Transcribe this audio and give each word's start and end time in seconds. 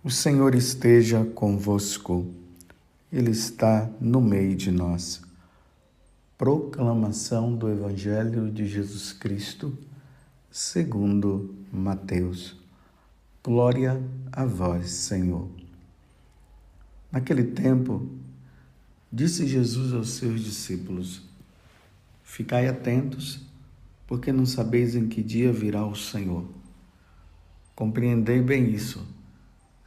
O 0.00 0.10
Senhor 0.10 0.54
esteja 0.54 1.24
convosco, 1.24 2.32
Ele 3.12 3.32
está 3.32 3.90
no 4.00 4.20
meio 4.20 4.54
de 4.54 4.70
nós. 4.70 5.20
Proclamação 6.38 7.52
do 7.56 7.68
Evangelho 7.68 8.48
de 8.48 8.64
Jesus 8.64 9.12
Cristo, 9.12 9.76
segundo 10.52 11.52
Mateus. 11.72 12.56
Glória 13.42 14.00
a 14.30 14.44
vós, 14.44 14.88
Senhor. 14.88 15.48
Naquele 17.10 17.42
tempo, 17.42 18.08
disse 19.12 19.48
Jesus 19.48 19.92
aos 19.92 20.10
seus 20.10 20.42
discípulos: 20.42 21.22
Ficai 22.22 22.68
atentos, 22.68 23.40
porque 24.06 24.30
não 24.30 24.46
sabeis 24.46 24.94
em 24.94 25.08
que 25.08 25.24
dia 25.24 25.52
virá 25.52 25.84
o 25.84 25.96
Senhor. 25.96 26.44
Compreendei 27.74 28.40
bem 28.40 28.70
isso 28.70 29.17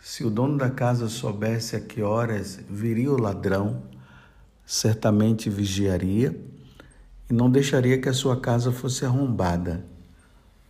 se 0.01 0.23
o 0.23 0.31
dono 0.31 0.57
da 0.57 0.69
casa 0.69 1.07
soubesse 1.07 1.75
a 1.75 1.79
que 1.79 2.01
horas 2.01 2.59
viria 2.67 3.11
o 3.11 3.21
ladrão, 3.21 3.83
certamente 4.65 5.47
vigiaria 5.47 6.35
e 7.29 7.33
não 7.33 7.51
deixaria 7.51 8.01
que 8.01 8.09
a 8.09 8.13
sua 8.13 8.41
casa 8.41 8.71
fosse 8.71 9.05
arrombada. 9.05 9.85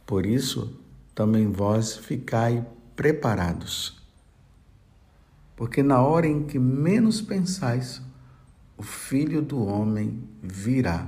Por 0.06 0.26
isso, 0.26 0.78
também 1.16 1.50
vós 1.50 1.96
ficai 1.96 2.66
preparados. 2.94 4.02
Porque 5.56 5.82
na 5.82 6.02
hora 6.02 6.28
em 6.28 6.44
que 6.44 6.60
menos 6.60 7.22
pensais, 7.22 8.02
o 8.78 8.84
filho 8.84 9.42
do 9.42 9.64
homem 9.64 10.28
virá. 10.44 11.08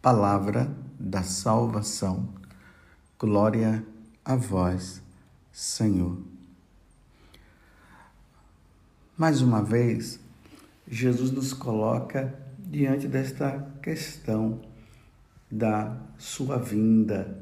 Palavra 0.00 0.72
da 0.96 1.24
salvação. 1.24 2.28
Glória 3.18 3.84
a 4.24 4.36
vós, 4.36 5.02
Senhor. 5.50 6.22
Mais 9.16 9.42
uma 9.42 9.60
vez, 9.60 10.20
Jesus 10.86 11.32
nos 11.32 11.52
coloca 11.52 12.32
diante 12.60 13.08
desta 13.08 13.68
questão 13.82 14.60
da 15.50 16.00
sua 16.16 16.58
vinda, 16.58 17.36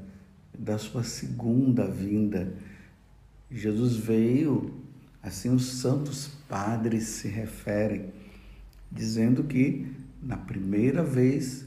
da 0.58 0.78
sua 0.78 1.04
segunda 1.04 1.86
vinda. 1.86 2.54
Jesus 3.50 3.96
veio, 3.96 4.82
assim 5.22 5.50
os 5.50 5.66
santos 5.74 6.28
padres 6.48 7.04
se 7.04 7.28
referem, 7.28 8.14
dizendo 8.90 9.44
que 9.44 9.94
na 10.22 10.38
primeira 10.38 11.04
vez 11.04 11.65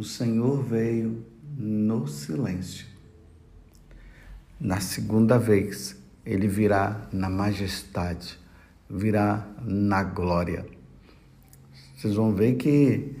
o 0.00 0.02
Senhor 0.02 0.62
veio 0.64 1.22
no 1.58 2.08
silêncio. 2.08 2.86
Na 4.58 4.80
segunda 4.80 5.38
vez, 5.38 5.94
ele 6.24 6.48
virá 6.48 7.06
na 7.12 7.28
majestade, 7.28 8.38
virá 8.88 9.46
na 9.62 10.02
glória. 10.02 10.64
Vocês 11.94 12.14
vão 12.14 12.32
ver 12.32 12.54
que 12.54 13.14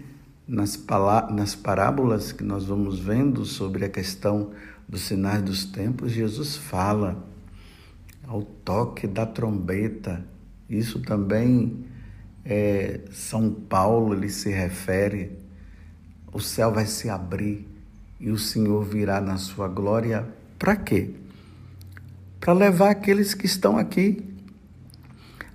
nas, 0.48 0.82
nas 1.30 1.54
parábolas 1.54 2.32
que 2.32 2.42
nós 2.42 2.64
vamos 2.64 2.98
vendo 2.98 3.44
sobre 3.44 3.84
a 3.84 3.88
questão 3.90 4.50
dos 4.88 5.02
sinais 5.02 5.42
dos 5.42 5.66
tempos, 5.66 6.10
Jesus 6.12 6.56
fala 6.56 7.22
ao 8.26 8.40
toque 8.40 9.06
da 9.06 9.26
trombeta. 9.26 10.24
Isso 10.66 11.00
também 11.00 11.84
é, 12.42 13.00
São 13.12 13.52
Paulo 13.52 14.14
ele 14.14 14.30
se 14.30 14.48
refere 14.48 15.49
o 16.32 16.40
céu 16.40 16.72
vai 16.72 16.86
se 16.86 17.08
abrir 17.08 17.66
e 18.18 18.30
o 18.30 18.38
Senhor 18.38 18.84
virá 18.84 19.20
na 19.20 19.36
sua 19.36 19.68
glória. 19.68 20.26
Para 20.58 20.76
quê? 20.76 21.10
Para 22.38 22.52
levar 22.52 22.90
aqueles 22.90 23.34
que 23.34 23.46
estão 23.46 23.76
aqui, 23.76 24.22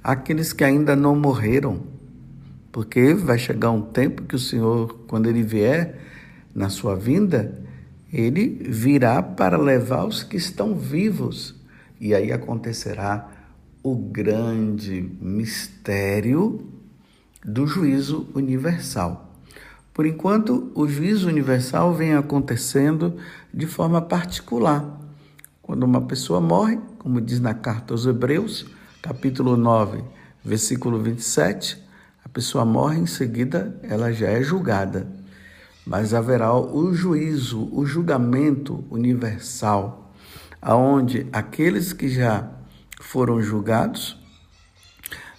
aqueles 0.03 0.53
que 0.53 0.63
ainda 0.63 0.96
não 0.96 1.16
morreram, 1.16 1.84
porque 2.72 3.13
vai 3.13 3.38
chegar 3.38 3.72
um 3.72 3.81
tempo 3.81 4.24
que 4.24 4.36
o 4.36 4.40
Senhor, 4.40 5.06
quando 5.08 5.28
ele 5.30 5.41
vier 5.41 6.00
na 6.53 6.69
sua 6.69 6.96
vinda, 6.96 7.57
ele 8.12 8.47
virá 8.69 9.22
para 9.22 9.57
levar 9.57 10.06
os 10.06 10.24
que 10.24 10.38
estão 10.38 10.75
vivos. 10.75 11.56
E 12.00 12.13
aí 12.13 12.31
acontecerá 12.31 13.31
o 13.81 13.96
grande 13.96 15.02
mistério 15.22 16.68
do 17.44 17.68
juízo 17.68 18.28
universal. 18.34 19.25
Por 19.95 20.06
enquanto, 20.06 20.73
o 20.75 20.85
juízo 20.89 21.29
universal 21.29 21.94
vem 21.94 22.16
acontecendo 22.16 23.16
de 23.53 23.66
forma 23.66 24.01
particular. 24.01 25.00
Quando 25.61 25.83
uma 25.83 26.01
pessoa 26.01 26.41
morre, 26.41 26.78
como 27.00 27.22
diz 27.22 27.39
na 27.39 27.53
carta 27.53 27.94
aos 27.94 28.06
Hebreus, 28.06 28.66
capítulo 29.01 29.56
9, 29.56 30.03
versículo 30.44 31.01
27, 31.01 31.81
a 32.25 32.28
pessoa 32.28 32.66
morre, 32.66 33.00
em 33.00 33.06
seguida 33.06 33.79
ela 33.83 34.11
já 34.11 34.28
é 34.28 34.44
julgada. 34.44 35.07
Mas 35.88 36.13
haverá 36.13 36.53
o 36.53 36.94
juízo, 36.94 37.69
o 37.72 37.85
julgamento 37.85 38.83
universal, 38.91 40.13
aonde 40.62 41.25
aqueles 41.31 41.94
que 41.94 42.09
já 42.09 42.51
foram 43.00 43.41
julgados 43.41 44.22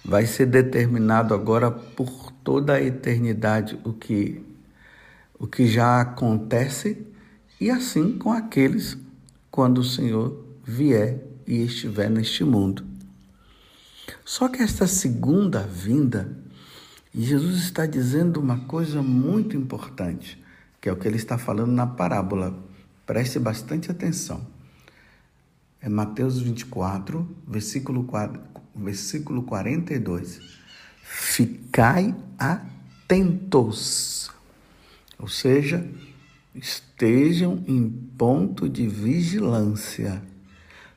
vai 0.07 0.25
ser 0.25 0.45
determinado 0.45 1.33
agora 1.33 1.69
por 1.69 2.31
toda 2.31 2.73
a 2.75 2.81
eternidade 2.81 3.77
o 3.83 3.91
que 3.91 4.41
o 5.37 5.45
que 5.45 5.67
já 5.67 6.01
acontece 6.01 7.05
e 7.59 7.69
assim 7.69 8.17
com 8.17 8.31
aqueles 8.31 8.97
quando 9.51 9.79
o 9.79 9.83
Senhor 9.83 10.43
vier 10.63 11.23
e 11.45 11.63
estiver 11.63 12.09
neste 12.09 12.43
mundo. 12.43 12.83
Só 14.25 14.47
que 14.47 14.63
esta 14.63 14.87
segunda 14.87 15.61
vinda, 15.61 16.35
Jesus 17.13 17.57
está 17.57 17.85
dizendo 17.85 18.39
uma 18.39 18.61
coisa 18.61 19.03
muito 19.03 19.55
importante, 19.55 20.43
que 20.81 20.89
é 20.89 20.91
o 20.91 20.95
que 20.95 21.07
ele 21.07 21.17
está 21.17 21.37
falando 21.37 21.71
na 21.71 21.85
parábola. 21.85 22.57
Preste 23.05 23.37
bastante 23.37 23.91
atenção. 23.91 24.47
É 25.79 25.87
Mateus 25.87 26.39
24, 26.39 27.29
versículo, 27.47 28.05
4, 28.05 28.56
versículo 28.77 29.43
42. 29.43 30.41
Ficai 31.01 32.15
atentos 32.37 34.17
ou 35.17 35.27
seja, 35.27 35.89
estejam 36.53 37.63
em 37.67 37.89
ponto 37.89 38.69
de 38.69 38.87
vigilância. 38.87 40.21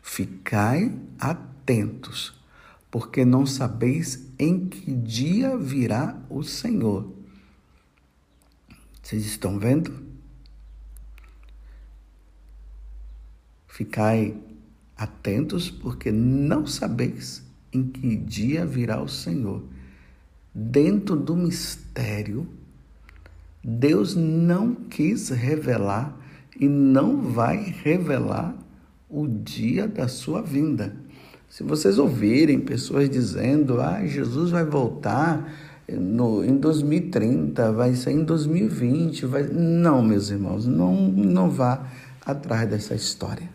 Ficai 0.03 0.95
atentos, 1.19 2.35
porque 2.91 3.25
não 3.25 3.47
sabeis 3.47 4.27
em 4.39 4.69
que 4.69 4.93
dia 4.93 5.57
virá 5.57 6.21
o 6.29 6.43
Senhor. 6.43 7.11
Vocês 9.03 9.25
estão 9.25 9.59
vendo? 9.59 10.07
Ficai 13.67 14.37
atentos, 14.97 15.71
porque 15.71 16.13
não 16.13 16.67
sabeis 16.67 17.43
em 17.73 17.85
que 17.85 18.17
dia 18.17 18.67
virá 18.67 19.01
o 19.01 19.09
Senhor. 19.09 19.63
Dentro 20.55 21.17
do 21.17 21.37
mistério, 21.37 22.49
Deus 23.63 24.15
não 24.17 24.75
quis 24.75 25.29
revelar 25.29 26.17
e 26.59 26.69
não 26.69 27.21
vai 27.23 27.75
revelar 27.83 28.55
o 29.09 29.27
dia 29.27 29.87
da 29.87 30.09
sua 30.09 30.43
vinda. 30.43 30.95
Se 31.49 31.63
vocês 31.63 31.99
ouvirem 31.99 32.61
pessoas 32.61 33.11
dizendo, 33.11 33.81
ah, 33.81 34.05
Jesus 34.07 34.51
vai 34.51 34.65
voltar 34.65 35.53
no, 35.89 36.45
em 36.45 36.57
2030, 36.57 37.73
vai 37.73 37.95
ser 37.95 38.13
em 38.13 38.25
2020, 38.25 39.27
vai... 39.27 39.43
não, 39.43 40.03
meus 40.03 40.31
irmãos, 40.31 40.67
não, 40.67 40.95
não 40.95 41.51
vá 41.51 41.89
atrás 42.25 42.69
dessa 42.69 42.95
história. 42.95 43.49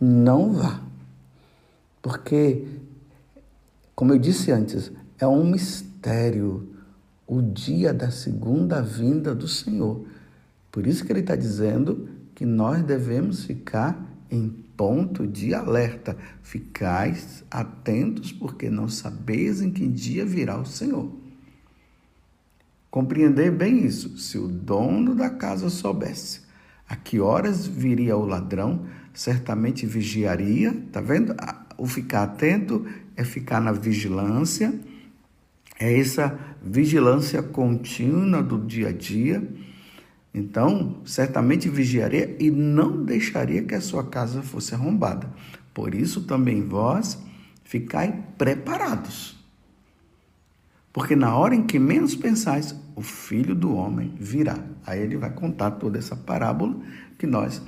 Não 0.00 0.52
vá. 0.52 0.80
Porque, 2.02 2.66
como 3.94 4.12
eu 4.12 4.18
disse 4.18 4.50
antes, 4.50 4.90
é 5.18 5.26
um 5.26 5.48
mistério 5.48 6.68
o 7.26 7.40
dia 7.40 7.94
da 7.94 8.10
segunda 8.10 8.82
vinda 8.82 9.34
do 9.34 9.46
Senhor. 9.46 10.04
Por 10.70 10.86
isso 10.86 11.04
que 11.04 11.12
ele 11.12 11.20
está 11.20 11.36
dizendo 11.36 12.08
que 12.34 12.44
nós 12.44 12.82
devemos 12.82 13.44
ficar 13.44 14.04
em 14.30 14.48
ponto 14.76 15.26
de 15.26 15.54
alerta. 15.54 16.16
Ficais 16.42 17.44
atentos, 17.50 18.32
porque 18.32 18.68
não 18.68 18.88
sabeis 18.88 19.62
em 19.62 19.70
que 19.70 19.86
dia 19.86 20.26
virá 20.26 20.58
o 20.58 20.66
Senhor. 20.66 21.10
Compreender 22.90 23.50
bem 23.50 23.86
isso. 23.86 24.18
Se 24.18 24.36
o 24.36 24.48
dono 24.48 25.14
da 25.14 25.30
casa 25.30 25.70
soubesse 25.70 26.40
a 26.86 26.96
que 26.96 27.20
horas 27.20 27.66
viria 27.66 28.16
o 28.16 28.26
ladrão, 28.26 28.84
certamente 29.14 29.86
vigiaria, 29.86 30.76
tá 30.92 31.00
vendo? 31.00 31.34
O 31.82 31.86
ficar 31.86 32.22
atento 32.22 32.86
é 33.16 33.24
ficar 33.24 33.60
na 33.60 33.72
vigilância, 33.72 34.72
é 35.80 35.98
essa 35.98 36.38
vigilância 36.62 37.42
contínua 37.42 38.40
do 38.42 38.58
dia 38.64 38.90
a 38.90 38.92
dia 38.92 39.42
então, 40.34 40.96
certamente 41.04 41.68
vigiaria 41.68 42.36
e 42.40 42.50
não 42.50 43.04
deixaria 43.04 43.62
que 43.62 43.74
a 43.74 43.80
sua 43.80 44.04
casa 44.04 44.42
fosse 44.42 44.74
arrombada. 44.74 45.28
Por 45.74 45.94
isso 45.94 46.22
também 46.22 46.66
vós 46.66 47.18
ficai 47.64 48.24
preparados. 48.38 49.36
Porque 50.92 51.14
na 51.14 51.36
hora 51.36 51.54
em 51.54 51.62
que 51.62 51.78
menos 51.78 52.14
pensais, 52.14 52.74
o 52.96 53.02
filho 53.02 53.54
do 53.54 53.74
homem 53.74 54.14
virá. 54.18 54.58
Aí 54.86 55.00
ele 55.00 55.16
vai 55.16 55.30
contar 55.30 55.72
toda 55.72 55.98
essa 55.98 56.16
parábola 56.16 56.76
que 57.18 57.26
nós 57.26 57.62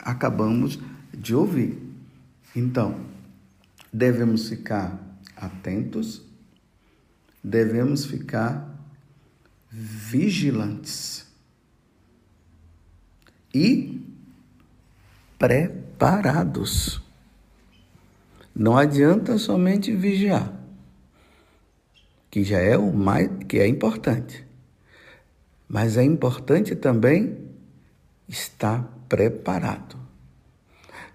acabamos 0.00 0.78
de 1.12 1.34
ouvir. 1.34 1.76
Então, 2.54 2.96
devemos 3.92 4.48
ficar 4.48 4.98
atentos, 5.36 6.22
devemos 7.42 8.04
ficar 8.04 8.68
vigilantes 9.70 11.26
e 13.54 14.00
preparados. 15.38 17.02
Não 18.54 18.76
adianta 18.76 19.38
somente 19.38 19.94
vigiar, 19.94 20.52
que 22.30 22.42
já 22.42 22.58
é 22.58 22.76
o 22.76 22.92
mais 22.92 23.28
que 23.46 23.58
é 23.58 23.66
importante. 23.66 24.46
Mas 25.68 25.96
é 25.96 26.04
importante 26.04 26.74
também 26.74 27.38
estar 28.28 28.82
preparado. 29.08 29.96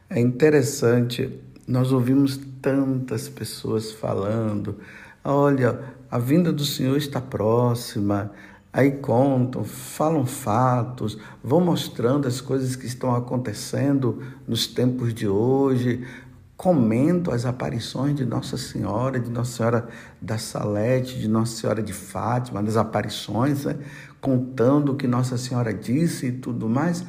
É 0.09 0.19
interessante, 0.19 1.39
nós 1.67 1.91
ouvimos 1.91 2.39
tantas 2.61 3.29
pessoas 3.29 3.91
falando: 3.91 4.77
olha, 5.23 5.79
a 6.09 6.17
vinda 6.17 6.51
do 6.51 6.65
Senhor 6.65 6.97
está 6.97 7.21
próxima, 7.21 8.31
Aí 8.73 8.89
contam, 8.91 9.65
falam 9.65 10.25
fatos, 10.25 11.17
vão 11.43 11.59
mostrando 11.59 12.25
as 12.25 12.39
coisas 12.39 12.73
que 12.77 12.85
estão 12.85 13.13
acontecendo 13.13 14.23
nos 14.47 14.65
tempos 14.65 15.13
de 15.13 15.27
hoje, 15.27 16.07
comentam 16.55 17.33
as 17.33 17.45
aparições 17.45 18.15
de 18.15 18.23
Nossa 18.23 18.55
Senhora, 18.55 19.19
de 19.19 19.29
Nossa 19.29 19.57
Senhora 19.57 19.89
da 20.21 20.37
Salete, 20.37 21.19
de 21.19 21.27
Nossa 21.27 21.57
Senhora 21.57 21.83
de 21.83 21.91
Fátima, 21.91 22.63
das 22.63 22.77
aparições, 22.77 23.65
né? 23.65 23.75
contando 24.21 24.93
o 24.93 24.95
que 24.95 25.05
Nossa 25.05 25.37
Senhora 25.37 25.73
disse 25.73 26.27
e 26.27 26.31
tudo 26.31 26.69
mais. 26.69 27.03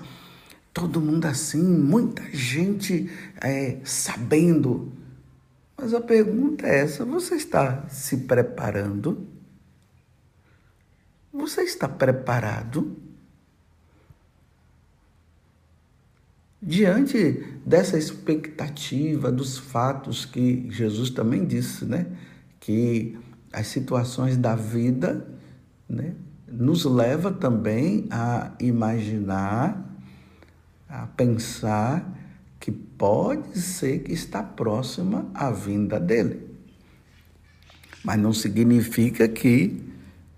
Todo 0.73 1.01
mundo 1.01 1.27
assim, 1.27 1.63
muita 1.63 2.23
gente 2.33 3.11
é, 3.41 3.79
sabendo. 3.85 4.93
Mas 5.77 5.93
a 5.93 6.01
pergunta 6.01 6.67
é 6.67 6.81
essa: 6.81 7.05
você 7.05 7.35
está 7.35 7.89
se 7.89 8.19
preparando? 8.19 9.27
Você 11.33 11.63
está 11.63 11.89
preparado? 11.89 12.97
Diante 16.65 17.45
dessa 17.67 17.99
expectativa 17.99 19.33
dos 19.33 19.59
fatos 19.59 20.25
que 20.25 20.71
Jesus 20.71 21.11
também 21.11 21.45
disse, 21.45 21.85
né? 21.85 22.07
Que 22.61 23.19
as 23.53 23.67
situações 23.67 24.37
da 24.37 24.55
vida, 24.55 25.27
né? 25.89 26.15
Nos 26.47 26.85
leva 26.85 27.33
também 27.33 28.07
a 28.11 28.53
imaginar, 28.61 29.92
pensar 31.23 32.19
que 32.59 32.73
pode 32.73 33.61
ser 33.61 34.01
que 34.01 34.13
está 34.13 34.43
próxima 34.43 35.31
a 35.33 35.51
vinda 35.51 36.01
dele. 36.01 36.51
Mas 38.05 38.19
não 38.19 38.33
significa 38.33 39.29
que 39.29 39.81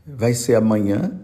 vai 0.06 0.34
ser 0.34 0.54
amanhã 0.54 1.18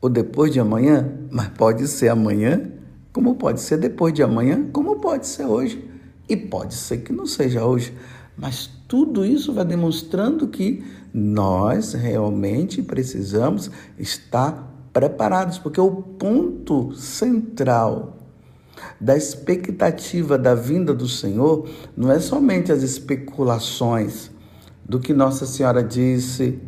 ou 0.00 0.08
depois 0.08 0.52
de 0.52 0.60
amanhã, 0.60 1.12
mas 1.30 1.48
pode 1.48 1.86
ser 1.88 2.08
amanhã, 2.08 2.70
como 3.12 3.34
pode 3.34 3.60
ser 3.60 3.78
depois 3.78 4.14
de 4.14 4.22
amanhã, 4.22 4.68
como 4.72 5.00
pode 5.00 5.26
ser 5.26 5.44
hoje. 5.44 5.88
E 6.28 6.36
pode 6.36 6.74
ser 6.74 6.98
que 6.98 7.12
não 7.12 7.26
seja 7.26 7.64
hoje. 7.64 7.92
Mas 8.36 8.66
tudo 8.86 9.24
isso 9.24 9.52
vai 9.52 9.64
demonstrando 9.64 10.48
que 10.48 10.84
nós 11.12 11.94
realmente 11.94 12.80
precisamos 12.82 13.70
estar 13.98 14.88
preparados, 14.92 15.58
porque 15.58 15.80
o 15.80 15.90
ponto 15.90 16.94
central 16.94 18.21
da 19.00 19.16
expectativa 19.16 20.38
da 20.38 20.54
vinda 20.54 20.94
do 20.94 21.08
Senhor 21.08 21.68
não 21.96 22.10
é 22.10 22.18
somente 22.18 22.70
as 22.70 22.82
especulações 22.82 24.30
do 24.84 25.00
que 25.00 25.12
Nossa 25.12 25.46
Senhora 25.46 25.82
disse 25.82 26.58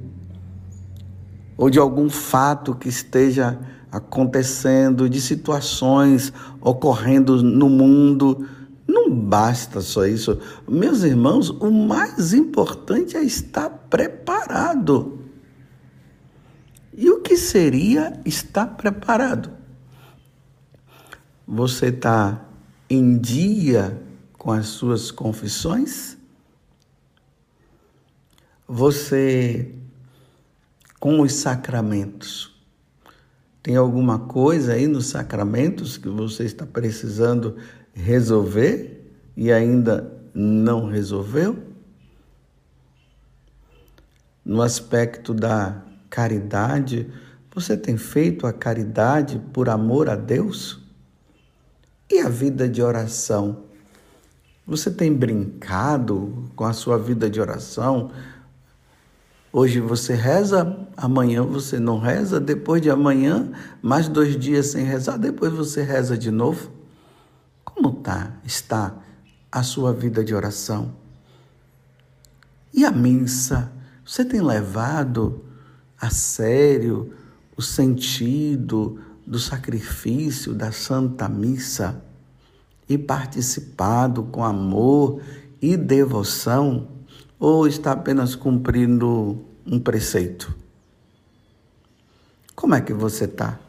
ou 1.57 1.71
de 1.71 1.79
algum 1.79 2.11
fato 2.11 2.75
que 2.75 2.89
esteja 2.89 3.59
acontecendo, 3.91 5.09
de 5.09 5.21
situações 5.21 6.33
ocorrendo 6.61 7.43
no 7.43 7.69
mundo. 7.69 8.49
Não 8.89 9.09
basta 9.09 9.81
só 9.81 10.05
isso. 10.05 10.39
Meus 10.69 11.05
irmãos, 11.05 11.49
o 11.49 11.71
mais 11.71 12.33
importante 12.33 13.17
é 13.17 13.23
estar 13.23 13.71
preparado. 13.89 15.21
E 16.97 17.09
o 17.09 17.21
que 17.21 17.37
seria 17.37 18.21
estar 18.25 18.67
preparado? 18.67 19.64
Você 21.47 21.87
está 21.87 22.45
em 22.89 23.19
dia 23.19 24.01
com 24.33 24.53
as 24.53 24.67
suas 24.67 25.11
confissões? 25.11 26.17
Você 28.67 29.75
com 31.05 31.21
os 31.21 31.35
sacramentos. 31.35 32.55
Tem 33.63 33.77
alguma 33.77 34.21
coisa 34.21 34.73
aí 34.73 34.87
nos 34.87 35.07
sacramentos 35.07 35.99
que 35.99 36.09
você 36.09 36.45
está 36.45 36.65
precisando 36.65 37.59
resolver 37.93 39.13
e 39.37 39.53
ainda 39.53 40.11
não 40.35 40.87
resolveu? 40.87 41.63
No 44.43 44.63
aspecto 44.63 45.35
da 45.35 45.83
caridade, 46.09 47.11
você 47.55 47.77
tem 47.77 47.99
feito 47.99 48.47
a 48.47 48.53
caridade 48.53 49.39
por 49.53 49.69
amor 49.69 50.09
a 50.09 50.17
Deus? 50.17 50.84
E 52.15 52.21
a 52.21 52.29
vida 52.29 52.69
de 52.69 52.81
oração? 52.81 53.65
Você 54.65 54.89
tem 54.89 55.13
brincado 55.13 56.45
com 56.55 56.65
a 56.65 56.73
sua 56.73 56.97
vida 56.97 57.29
de 57.29 57.41
oração? 57.41 58.13
Hoje 59.53 59.81
você 59.81 60.15
reza, 60.15 60.79
amanhã 60.97 61.43
você 61.43 61.81
não 61.81 61.99
reza, 61.99 62.39
depois 62.39 62.81
de 62.81 62.89
amanhã, 62.89 63.51
mais 63.83 64.07
dois 64.07 64.39
dias 64.39 64.67
sem 64.69 64.85
rezar, 64.85 65.17
depois 65.17 65.53
você 65.53 65.83
reza 65.83 66.17
de 66.17 66.31
novo. 66.31 66.71
Como 67.65 67.91
tá, 67.95 68.35
está 68.45 68.95
a 69.51 69.65
sua 69.65 69.93
vida 69.93 70.23
de 70.23 70.37
oração? 70.37 70.95
E 72.73 72.85
a 72.85 72.93
missa? 72.93 73.73
Você 74.07 74.25
tem 74.25 74.41
levado 74.41 75.45
a 76.01 76.11
sério 76.11 77.13
o 77.57 77.63
sentido 77.63 79.01
do 79.27 79.39
sacrifício 79.39 80.55
da 80.55 80.73
Santa 80.73 81.29
Missa 81.29 82.03
e 82.89 82.99
participado 82.99 84.25
com 84.25 84.45
amor 84.45 85.23
e 85.61 85.77
devoção? 85.77 86.95
ou 87.39 87.67
está 87.67 87.93
apenas 87.93 88.35
cumprindo 88.35 89.45
um 89.67 89.79
preceito? 89.79 90.57
Como 92.55 92.75
é 92.75 92.81
que 92.81 92.95
você 92.95 93.25
está? 93.27 93.61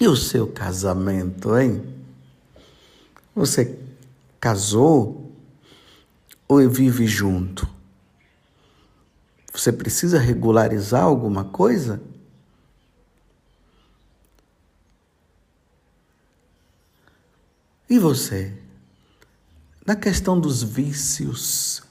E 0.00 0.08
o 0.08 0.16
seu 0.16 0.48
casamento, 0.48 1.56
hein? 1.56 1.80
Você 3.36 3.78
casou? 4.40 5.30
ou 6.48 6.68
vive 6.68 7.06
junto? 7.06 7.68
Você 9.54 9.70
precisa 9.70 10.18
regularizar 10.18 11.04
alguma 11.04 11.44
coisa? 11.44 12.02
E 17.90 17.98
você? 17.98 18.52
Na 19.84 19.96
questão 19.96 20.38
dos 20.38 20.62
vícios, 20.62 21.82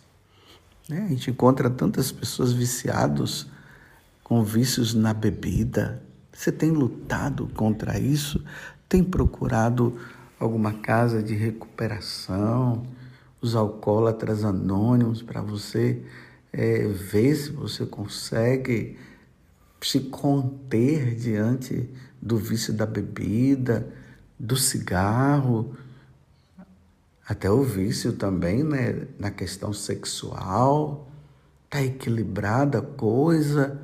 né? 0.88 1.04
a 1.04 1.10
gente 1.10 1.30
encontra 1.30 1.70
tantas 1.70 2.10
pessoas 2.10 2.54
viciadas 2.54 3.46
com 4.24 4.42
vícios 4.42 4.94
na 4.94 5.14
bebida. 5.14 6.02
Você 6.32 6.54
tem 6.54 6.72
lutado 6.72 7.50
contra 7.54 8.00
isso? 8.00 8.42
Tem 8.88 9.04
procurado 9.04 10.00
alguma 10.40 10.72
casa 10.72 11.22
de 11.22 11.36
recuperação, 11.36 12.88
os 13.42 13.54
alcoólatras 13.54 14.46
anônimos, 14.46 15.22
para 15.22 15.42
você 15.42 16.02
é, 16.54 16.88
ver 16.88 17.36
se 17.36 17.52
você 17.52 17.86
consegue 17.86 18.98
se 19.82 20.00
conter 20.00 21.14
diante 21.16 21.90
do 22.22 22.38
vício 22.38 22.72
da 22.72 22.86
bebida, 22.86 23.86
do 24.40 24.56
cigarro, 24.56 25.76
até 27.30 27.48
o 27.48 27.62
vício 27.62 28.14
também, 28.14 28.64
né? 28.64 29.06
Na 29.20 29.30
questão 29.30 29.72
sexual, 29.72 31.08
tá 31.70 31.80
equilibrada 31.80 32.80
a 32.80 32.82
coisa. 32.82 33.80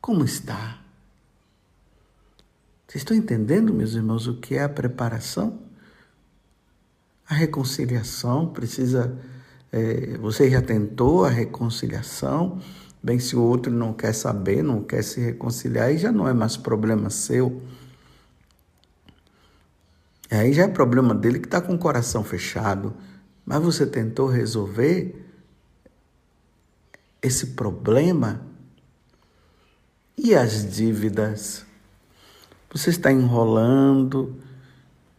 Como 0.00 0.24
está? 0.24 0.80
Vocês 2.86 3.02
estão 3.02 3.16
entendendo, 3.16 3.74
meus 3.74 3.94
irmãos, 3.94 4.28
o 4.28 4.34
que 4.36 4.54
é 4.54 4.62
a 4.62 4.68
preparação? 4.68 5.58
A 7.28 7.34
reconciliação 7.34 8.46
precisa. 8.46 9.18
É, 9.72 10.16
você 10.18 10.48
já 10.48 10.62
tentou 10.62 11.24
a 11.24 11.30
reconciliação? 11.30 12.60
Bem, 13.02 13.18
se 13.18 13.34
o 13.34 13.42
outro 13.42 13.72
não 13.72 13.92
quer 13.92 14.12
saber, 14.12 14.62
não 14.62 14.84
quer 14.84 15.02
se 15.02 15.20
reconciliar, 15.20 15.86
aí 15.86 15.98
já 15.98 16.12
não 16.12 16.28
é 16.28 16.32
mais 16.32 16.56
problema 16.56 17.10
seu. 17.10 17.60
Aí 20.30 20.52
já 20.52 20.62
é 20.62 20.68
problema 20.68 21.12
dele 21.12 21.40
que 21.40 21.46
está 21.46 21.60
com 21.60 21.74
o 21.74 21.78
coração 21.78 22.22
fechado. 22.22 22.94
Mas 23.44 23.60
você 23.60 23.84
tentou 23.84 24.28
resolver 24.28 25.26
esse 27.20 27.48
problema? 27.48 28.40
E 30.16 30.34
as 30.34 30.70
dívidas? 30.72 31.66
Você 32.72 32.90
está 32.90 33.10
enrolando. 33.10 34.36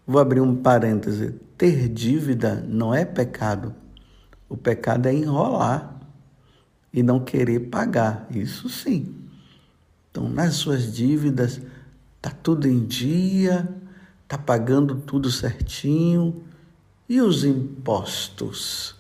Vou 0.08 0.22
abrir 0.22 0.40
um 0.40 0.56
parêntese. 0.56 1.36
Ter 1.58 1.90
dívida 1.90 2.66
não 2.68 2.96
é 2.96 3.04
pecado. 3.04 3.76
O 4.48 4.56
pecado 4.56 5.08
é 5.08 5.14
enrolar 5.14 6.00
e 6.94 7.04
não 7.04 7.20
querer 7.20 7.60
pagar. 7.70 8.28
Isso 8.32 8.70
sim. 8.70 9.14
Então, 10.10 10.30
nas 10.30 10.56
suas 10.56 10.94
dívidas, 10.94 11.62
está 12.18 12.30
tudo 12.30 12.68
em 12.68 12.86
dia 12.86 13.81
está 14.32 14.38
pagando 14.38 14.96
tudo 14.96 15.30
certinho. 15.30 16.42
E 17.10 17.20
os 17.20 17.44
impostos? 17.44 18.96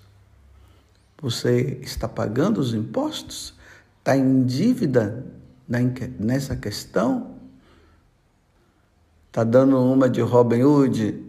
Você 1.22 1.80
está 1.82 2.06
pagando 2.06 2.60
os 2.60 2.74
impostos? 2.74 3.54
Está 4.00 4.18
em 4.18 4.44
dívida 4.44 5.26
nessa 6.20 6.58
questão? 6.58 7.36
Está 9.28 9.46
dando 9.46 9.80
uma 9.80 10.10
de 10.10 10.20
Robin 10.20 10.64
Hood, 10.64 11.24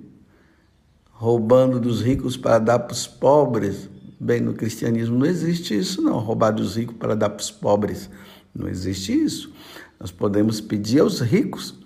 roubando 1.13 1.79
dos 1.79 2.03
ricos 2.03 2.37
para 2.37 2.59
dar 2.59 2.81
para 2.81 2.95
os 2.95 3.07
pobres? 3.07 3.89
Bem, 4.19 4.41
no 4.41 4.55
cristianismo 4.55 5.17
não 5.17 5.27
existe 5.27 5.79
isso, 5.79 6.03
não. 6.03 6.19
Roubar 6.19 6.51
dos 6.51 6.77
ricos 6.77 6.97
para 6.97 7.15
dar 7.15 7.31
para 7.31 7.43
os 7.43 7.51
pobres. 7.53 8.11
Não 8.53 8.69
existe 8.69 9.13
isso. 9.13 9.53
Nós 10.01 10.11
podemos 10.11 10.61
pedir 10.61 11.01
aos 11.01 11.21
ricos 11.21 11.82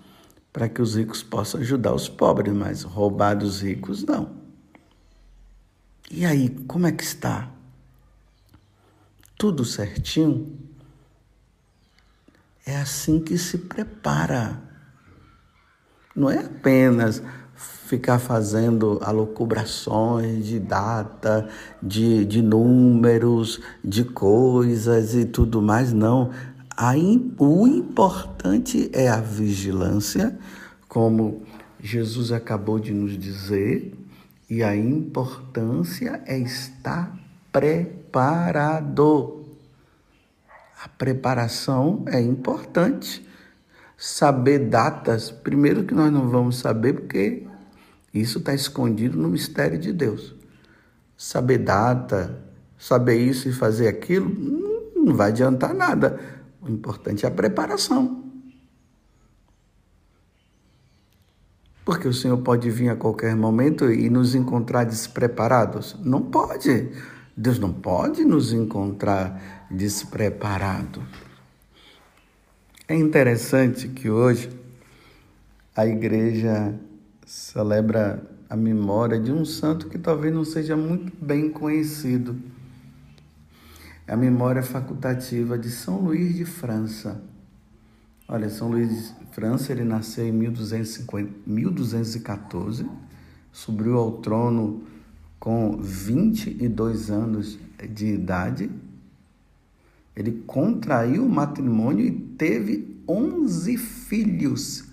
para 0.57 0.67
que 0.67 0.81
os 0.81 0.95
ricos 0.95 1.21
possam 1.21 1.61
ajudar 1.61 1.93
os 1.93 2.09
pobres, 2.09 2.51
mas 2.51 2.81
roubar 2.81 3.35
dos 3.35 3.61
ricos 3.61 4.03
não. 4.03 4.31
E 6.09 6.25
aí, 6.25 6.49
como 6.67 6.87
é 6.87 6.91
que 6.91 7.03
está? 7.03 7.47
Tudo 9.37 9.63
certinho? 9.63 10.57
É 12.65 12.75
assim 12.75 13.19
que 13.19 13.37
se 13.37 13.59
prepara. 13.59 14.59
Não 16.15 16.27
é 16.27 16.39
apenas 16.39 17.21
ficar 17.53 18.17
fazendo 18.17 18.97
alocubrações 19.03 20.43
de 20.43 20.59
data, 20.59 21.47
de, 21.83 22.25
de 22.25 22.41
números, 22.41 23.61
de 23.83 24.03
coisas 24.03 25.13
e 25.13 25.23
tudo 25.23 25.61
mais, 25.61 25.93
não 25.93 26.31
o 27.39 27.67
importante 27.67 28.91
é 28.93 29.09
a 29.09 29.19
vigilância, 29.19 30.37
como 30.87 31.41
Jesus 31.79 32.31
acabou 32.31 32.77
de 32.77 32.93
nos 32.93 33.17
dizer, 33.17 33.95
e 34.47 34.61
a 34.61 34.75
importância 34.75 36.21
é 36.27 36.37
estar 36.37 37.17
preparado. 37.51 39.43
A 40.83 40.87
preparação 40.87 42.05
é 42.07 42.21
importante. 42.21 43.25
Saber 43.97 44.59
datas, 44.69 45.31
primeiro 45.31 45.83
que 45.83 45.95
nós 45.95 46.13
não 46.13 46.29
vamos 46.29 46.59
saber, 46.59 46.93
porque 46.93 47.47
isso 48.13 48.37
está 48.37 48.53
escondido 48.53 49.17
no 49.17 49.29
mistério 49.29 49.79
de 49.79 49.91
Deus. 49.91 50.35
Saber 51.17 51.57
data, 51.57 52.39
saber 52.77 53.17
isso 53.17 53.49
e 53.49 53.51
fazer 53.51 53.87
aquilo, 53.87 54.29
não 54.95 55.15
vai 55.15 55.29
adiantar 55.29 55.73
nada 55.73 56.36
o 56.71 56.73
importante 56.73 57.25
é 57.25 57.29
a 57.29 57.31
preparação. 57.31 58.23
Porque 61.85 62.07
o 62.07 62.13
Senhor 62.13 62.37
pode 62.39 62.69
vir 62.69 62.89
a 62.89 62.95
qualquer 62.95 63.35
momento 63.35 63.89
e 63.89 64.09
nos 64.09 64.35
encontrar 64.35 64.83
despreparados? 64.83 65.95
Não 66.03 66.21
pode. 66.21 66.91
Deus 67.35 67.59
não 67.59 67.71
pode 67.71 68.25
nos 68.25 68.51
encontrar 68.51 69.67
despreparados. 69.71 71.03
É 72.87 72.95
interessante 72.95 73.87
que 73.87 74.09
hoje 74.09 74.49
a 75.75 75.85
igreja 75.85 76.73
celebra 77.25 78.21
a 78.49 78.55
memória 78.55 79.19
de 79.19 79.31
um 79.31 79.45
santo 79.45 79.87
que 79.87 79.97
talvez 79.97 80.33
não 80.33 80.43
seja 80.43 80.75
muito 80.75 81.13
bem 81.23 81.49
conhecido 81.49 82.35
a 84.07 84.15
memória 84.15 84.63
facultativa 84.63 85.57
de 85.57 85.69
São 85.69 85.99
Luís 85.99 86.33
de 86.35 86.45
França. 86.45 87.21
Olha, 88.27 88.49
São 88.49 88.69
Luís 88.69 89.13
de 89.19 89.25
França, 89.33 89.71
ele 89.71 89.83
nasceu 89.83 90.25
em 90.25 90.31
1250, 90.31 91.31
1214, 91.45 92.89
subiu 93.51 93.97
ao 93.97 94.13
trono 94.19 94.83
com 95.39 95.77
22 95.77 97.09
anos 97.09 97.59
de 97.89 98.07
idade. 98.07 98.71
Ele 100.15 100.43
contraiu 100.47 101.25
o 101.25 101.29
matrimônio 101.29 102.05
e 102.05 102.11
teve 102.11 102.97
11 103.07 103.77
filhos, 103.77 104.85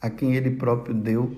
a 0.00 0.08
quem 0.08 0.34
ele 0.34 0.50
próprio 0.52 0.94
deu 0.94 1.36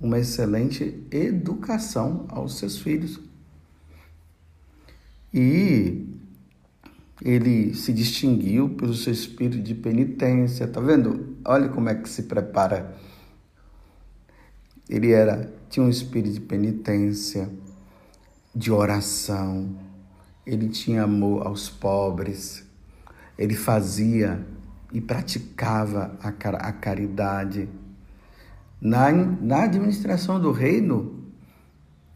uma 0.00 0.18
excelente 0.18 1.04
educação 1.10 2.26
aos 2.28 2.58
seus 2.58 2.78
filhos. 2.78 3.20
E 5.32 6.13
ele 7.22 7.74
se 7.74 7.92
distinguiu 7.92 8.70
pelo 8.70 8.94
seu 8.94 9.12
espírito 9.12 9.62
de 9.62 9.74
penitência. 9.74 10.66
Tá 10.66 10.80
vendo? 10.80 11.36
Olha 11.44 11.68
como 11.68 11.88
é 11.88 11.94
que 11.94 12.08
se 12.08 12.24
prepara. 12.24 12.96
Ele 14.88 15.12
era 15.12 15.52
tinha 15.74 15.84
um 15.84 15.90
espírito 15.90 16.34
de 16.34 16.40
penitência, 16.40 17.50
de 18.54 18.70
oração. 18.70 19.74
Ele 20.46 20.68
tinha 20.68 21.02
amor 21.02 21.46
aos 21.46 21.68
pobres. 21.68 22.64
Ele 23.36 23.54
fazia 23.56 24.46
e 24.92 25.00
praticava 25.00 26.16
a, 26.22 26.28
a 26.28 26.72
caridade. 26.72 27.68
Na, 28.80 29.10
na 29.10 29.64
administração 29.64 30.40
do 30.40 30.52
reino, 30.52 31.24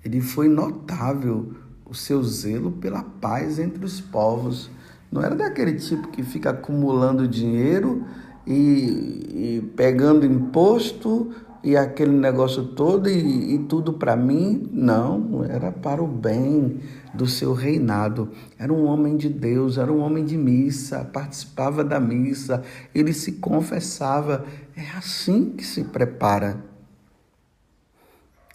ele 0.05 0.21
foi 0.21 0.47
notável 0.47 1.57
o 1.85 1.95
seu 1.95 2.23
zelo 2.23 2.71
pela 2.71 3.03
paz 3.03 3.59
entre 3.59 3.85
os 3.85 4.01
povos. 4.01 4.71
Não 5.11 5.23
era 5.23 5.35
daquele 5.35 5.75
tipo 5.75 6.09
que 6.09 6.23
fica 6.23 6.51
acumulando 6.51 7.27
dinheiro 7.27 8.05
e, 8.47 8.53
e 8.53 9.73
pegando 9.75 10.27
imposto 10.27 11.31
e 11.63 11.77
aquele 11.77 12.13
negócio 12.13 12.65
todo 12.65 13.09
e, 13.09 13.55
e 13.55 13.59
tudo 13.61 13.95
para 13.95 14.15
mim. 14.17 14.69
Não, 14.73 15.45
era 15.45 15.73
para 15.73 16.03
o 16.03 16.07
bem 16.07 16.81
do 17.13 17.27
seu 17.27 17.53
reinado. 17.53 18.31
Era 18.59 18.73
um 18.73 18.85
homem 18.85 19.17
de 19.17 19.29
Deus, 19.29 19.79
era 19.79 19.93
um 19.93 20.01
homem 20.01 20.25
de 20.25 20.37
missa, 20.37 21.05
participava 21.05 21.83
da 21.83 21.99
missa, 21.99 22.63
ele 22.95 23.13
se 23.13 23.33
confessava. 23.33 24.45
É 24.77 24.97
assim 24.97 25.51
que 25.51 25.65
se 25.65 25.85
prepara. 25.85 26.63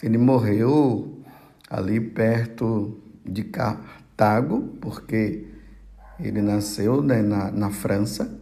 Ele 0.01 0.17
morreu 0.17 1.19
ali 1.69 1.99
perto 1.99 2.97
de 3.25 3.43
Cartago, 3.43 4.61
porque 4.81 5.52
ele 6.19 6.41
nasceu 6.41 7.01
né, 7.01 7.21
na, 7.21 7.49
na 7.51 7.69
França. 7.69 8.39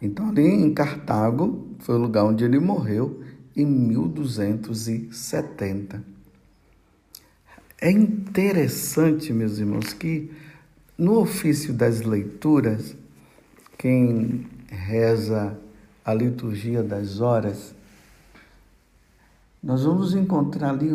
Então, 0.00 0.30
ali 0.30 0.46
em 0.46 0.72
Cartago 0.72 1.68
foi 1.80 1.96
o 1.96 1.98
lugar 1.98 2.24
onde 2.24 2.42
ele 2.44 2.58
morreu 2.58 3.22
em 3.56 3.66
1270. 3.66 6.02
É 7.80 7.90
interessante, 7.90 9.32
meus 9.32 9.58
irmãos, 9.58 9.92
que 9.92 10.30
no 10.96 11.18
ofício 11.18 11.72
das 11.72 12.02
leituras, 12.02 12.96
quem 13.78 14.46
reza 14.68 15.58
a 16.04 16.14
liturgia 16.14 16.82
das 16.82 17.20
horas, 17.20 17.74
nós 19.62 19.84
vamos 19.84 20.14
encontrar 20.14 20.70
ali 20.70 20.90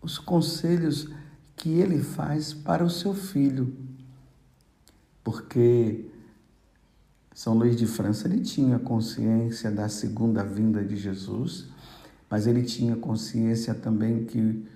os 0.00 0.18
conselhos 0.18 1.10
que 1.56 1.80
ele 1.80 1.98
faz 1.98 2.54
para 2.54 2.84
o 2.84 2.90
seu 2.90 3.14
filho. 3.14 3.87
Porque 5.28 6.06
São 7.34 7.52
Luís 7.52 7.76
de 7.76 7.86
França 7.86 8.26
ele 8.26 8.40
tinha 8.40 8.78
consciência 8.78 9.70
da 9.70 9.86
segunda 9.86 10.42
vinda 10.42 10.82
de 10.82 10.96
Jesus, 10.96 11.66
mas 12.30 12.46
ele 12.46 12.62
tinha 12.62 12.96
consciência 12.96 13.74
também 13.74 14.24
que 14.24 14.66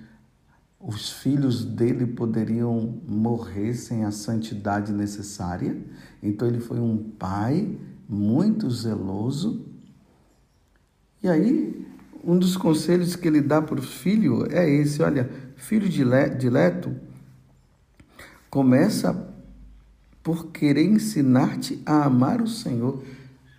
os 0.78 1.10
filhos 1.10 1.64
dele 1.64 2.06
poderiam 2.06 3.00
morrer 3.08 3.72
sem 3.72 4.04
a 4.04 4.10
santidade 4.10 4.92
necessária. 4.92 5.74
Então 6.22 6.46
ele 6.46 6.60
foi 6.60 6.78
um 6.78 6.98
pai 6.98 7.74
muito 8.06 8.70
zeloso. 8.70 9.64
E 11.22 11.30
aí, 11.30 11.86
um 12.22 12.38
dos 12.38 12.58
conselhos 12.58 13.16
que 13.16 13.26
ele 13.26 13.40
dá 13.40 13.62
para 13.62 13.80
o 13.80 13.82
filho 13.82 14.46
é 14.50 14.68
esse: 14.68 15.02
olha, 15.02 15.30
filho 15.56 15.88
dileto, 15.88 16.94
começa 18.50 19.31
por 20.22 20.46
querer 20.46 20.84
ensinar-te 20.84 21.82
a 21.84 22.04
amar 22.04 22.40
o 22.40 22.46
Senhor. 22.46 23.02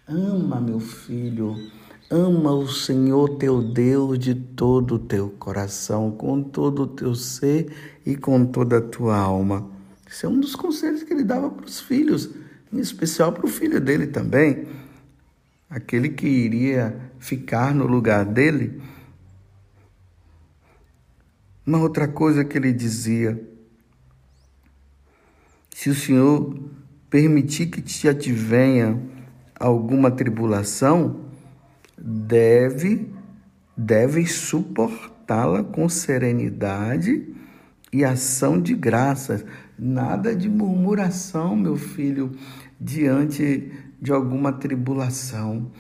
Ama, 0.08 0.62
meu 0.62 0.80
filho, 0.80 1.56
ama 2.10 2.54
o 2.54 2.68
Senhor 2.68 3.38
teu 3.38 3.62
Deus 3.62 4.18
de 4.18 4.34
todo 4.34 4.96
o 4.96 5.00
teu 5.00 5.30
coração, 5.30 6.12
com 6.12 6.42
todo 6.42 6.84
o 6.84 6.88
teu 6.88 7.14
ser 7.16 8.00
e 8.06 8.16
com 8.16 8.46
toda 8.46 8.78
a 8.78 8.82
tua 8.82 9.18
alma. 9.18 9.70
Esse 10.10 10.26
é 10.26 10.30
um 10.30 10.40
dos 10.40 10.56
conselhos 10.56 11.04
que 11.04 11.14
ele 11.14 11.24
dava 11.24 11.50
para 11.50 11.66
os 11.66 11.80
filhos, 11.80 12.30
em 12.72 12.80
especial 12.80 13.34
para 13.34 13.46
o 13.46 13.50
filho 13.50 13.82
dele 13.82 14.08
também, 14.08 14.68
aquele 15.70 16.10
que 16.10 16.28
iria 16.28 17.12
ficar 17.20 17.74
no 17.74 17.88
lugar 17.88 18.24
dele. 18.26 18.82
Uma 21.66 21.80
outra 21.80 22.08
coisa 22.08 22.44
que 22.44 22.58
ele 22.58 22.72
dizia: 22.72 23.42
se 25.74 25.90
o 25.90 25.96
Senhor 25.96 26.58
permitir 27.10 27.68
que 27.68 27.82
te 27.82 28.08
advenha 28.08 29.00
alguma 29.60 30.12
tribulação, 30.12 31.22
deve 31.98 33.12
deve 33.76 34.26
suportá-la 34.28 35.64
com 35.64 35.90
serenidade 35.90 37.28
e 37.92 38.04
ação 38.04 38.62
de 38.62 38.74
graças. 38.74 39.44
Nada 39.78 40.36
de 40.36 40.48
murmuração, 40.48 41.56
meu 41.56 41.76
filho, 41.76 42.32
diante 42.80 43.72
de 44.00 44.12
alguma 44.12 44.54
tribulação. 44.54 45.72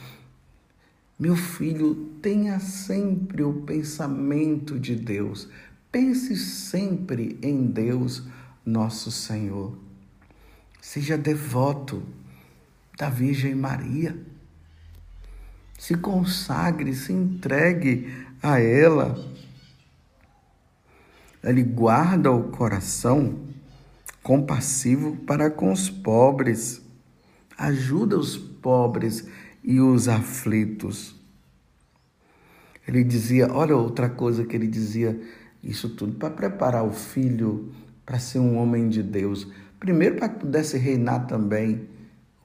Meu 1.19 1.35
filho, 1.35 1.93
tenha 2.21 2.59
sempre 2.59 3.43
o 3.43 3.53
pensamento 3.61 4.79
de 4.79 4.95
Deus. 4.95 5.47
Pense 5.91 6.35
sempre 6.35 7.37
em 7.41 7.67
Deus, 7.67 8.23
nosso 8.65 9.11
Senhor. 9.11 9.82
Seja 10.83 11.17
devoto 11.17 12.03
da 12.97 13.09
Virgem 13.09 13.55
Maria. 13.55 14.17
Se 15.79 15.95
consagre, 15.95 16.93
se 16.93 17.13
entregue 17.13 18.13
a 18.43 18.59
ela. 18.59 19.15
Ele 21.41 21.63
guarda 21.63 22.33
o 22.33 22.49
coração 22.51 23.39
compassivo 24.21 25.15
para 25.25 25.49
com 25.49 25.71
os 25.71 25.89
pobres. 25.89 26.81
Ajuda 27.57 28.19
os 28.19 28.35
pobres 28.35 29.25
e 29.63 29.79
os 29.79 30.09
aflitos. 30.09 31.15
Ele 32.85 33.05
dizia, 33.05 33.49
olha 33.53 33.75
outra 33.77 34.09
coisa 34.09 34.43
que 34.43 34.53
ele 34.53 34.67
dizia, 34.67 35.17
isso 35.63 35.87
tudo 35.89 36.15
para 36.15 36.29
preparar 36.29 36.83
o 36.83 36.91
filho 36.91 37.73
para 38.05 38.19
ser 38.19 38.39
um 38.39 38.57
homem 38.57 38.89
de 38.89 39.01
Deus. 39.01 39.47
Primeiro 39.83 40.15
para 40.15 40.29
que 40.29 40.39
pudesse 40.39 40.77
reinar 40.77 41.27
também, 41.27 41.89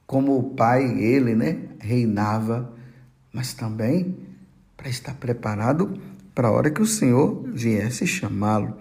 como 0.05 0.37
o 0.37 0.55
pai, 0.55 0.83
ele, 1.01 1.33
né, 1.33 1.57
reinava, 1.79 2.69
mas 3.31 3.53
também 3.53 4.17
para 4.75 4.89
estar 4.89 5.13
preparado 5.13 5.97
para 6.35 6.49
a 6.49 6.51
hora 6.51 6.69
que 6.69 6.81
o 6.81 6.85
Senhor 6.85 7.45
viesse 7.47 8.05
chamá-lo. 8.05 8.75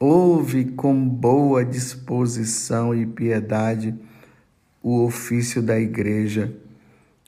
Ouve 0.00 0.64
com 0.64 1.06
boa 1.06 1.62
disposição 1.66 2.94
e 2.94 3.04
piedade 3.04 3.94
o 4.82 5.04
ofício 5.04 5.60
da 5.60 5.78
igreja 5.78 6.50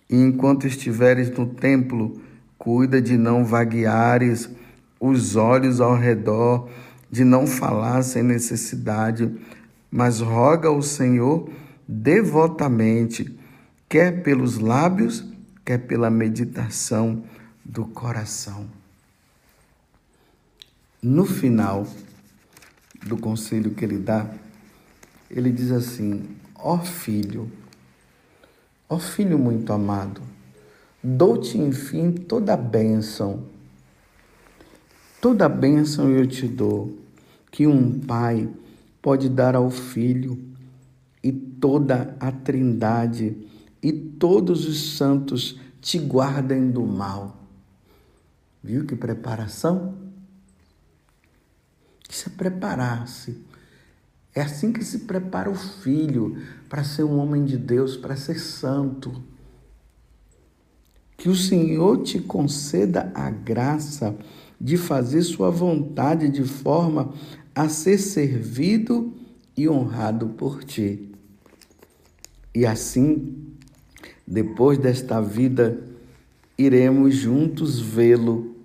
e 0.09 0.16
enquanto 0.16 0.66
estiveres 0.66 1.29
no 1.29 1.44
templo, 1.44 2.18
cuida 2.57 3.03
de 3.03 3.18
não 3.18 3.44
vagueares 3.44 4.48
os 4.98 5.37
olhos 5.37 5.79
ao 5.79 5.94
redor, 5.94 6.70
de 7.11 7.22
não 7.22 7.46
falar 7.46 8.00
sem 8.03 8.22
necessidade, 8.22 9.31
mas 9.94 10.18
roga 10.18 10.66
ao 10.66 10.83
Senhor 10.83 11.48
devotamente, 11.87 13.33
quer 13.88 14.24
pelos 14.24 14.59
lábios, 14.59 15.24
quer 15.64 15.78
pela 15.87 16.11
meditação 16.11 17.22
do 17.64 17.87
coração. 17.87 18.66
No 21.00 21.24
final 21.24 21.87
do 23.07 23.16
conselho 23.16 23.70
que 23.70 23.85
ele 23.85 23.98
dá, 23.98 24.28
ele 25.30 25.52
diz 25.52 25.70
assim: 25.70 26.24
Ó 26.57 26.74
oh 26.74 26.78
filho, 26.80 27.48
Ó 28.88 28.98
filho 28.98 29.38
muito 29.38 29.72
amado, 29.72 30.22
dou-te 31.00 31.57
enfim 31.57 32.11
toda 32.11 32.54
a 32.54 32.57
bênção. 32.57 33.44
Toda 35.20 35.46
a 35.46 35.48
bênção 35.48 36.11
eu 36.11 36.26
te 36.26 36.48
dou, 36.48 36.98
que 37.52 37.64
um 37.64 38.00
pai 38.00 38.48
pode 39.04 39.28
dar 39.28 39.54
ao 39.54 39.70
filho, 39.70 40.42
e 41.22 41.30
toda 41.30 42.16
a 42.18 42.32
trindade 42.32 43.36
e 43.82 43.92
todos 43.92 44.66
os 44.66 44.96
santos 44.96 45.60
te 45.80 45.98
guardem 45.98 46.70
do 46.70 46.82
mal. 46.82 47.46
Viu 48.62 48.84
que 48.84 48.96
preparação? 48.96 49.94
Isso 52.10 52.28
é 52.28 52.32
preparar-se 52.32 53.44
é 54.34 54.42
assim 54.42 54.72
que 54.72 54.84
se 54.84 55.00
prepara 55.00 55.48
o 55.48 55.54
filho 55.54 56.36
para 56.68 56.82
ser 56.82 57.04
um 57.04 57.18
homem 57.18 57.44
de 57.44 57.56
Deus, 57.56 57.96
para 57.96 58.16
ser 58.16 58.40
santo. 58.40 59.22
Que 61.16 61.28
o 61.28 61.36
Senhor 61.36 62.02
te 62.02 62.18
conceda 62.18 63.12
a 63.14 63.30
graça 63.30 64.16
de 64.60 64.76
fazer 64.76 65.22
sua 65.22 65.50
vontade 65.50 66.28
de 66.28 66.42
forma 66.42 67.14
a 67.54 67.68
ser 67.68 67.98
servido 67.98 69.14
e 69.56 69.68
honrado 69.68 70.30
por 70.30 70.64
ti. 70.64 71.12
E 72.54 72.66
assim, 72.66 73.54
depois 74.26 74.78
desta 74.78 75.20
vida, 75.20 75.80
iremos 76.58 77.14
juntos 77.14 77.78
vê-lo, 77.78 78.56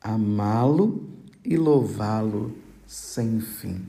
amá-lo 0.00 1.08
e 1.44 1.56
louvá-lo 1.56 2.56
sem 2.86 3.40
fim. 3.40 3.84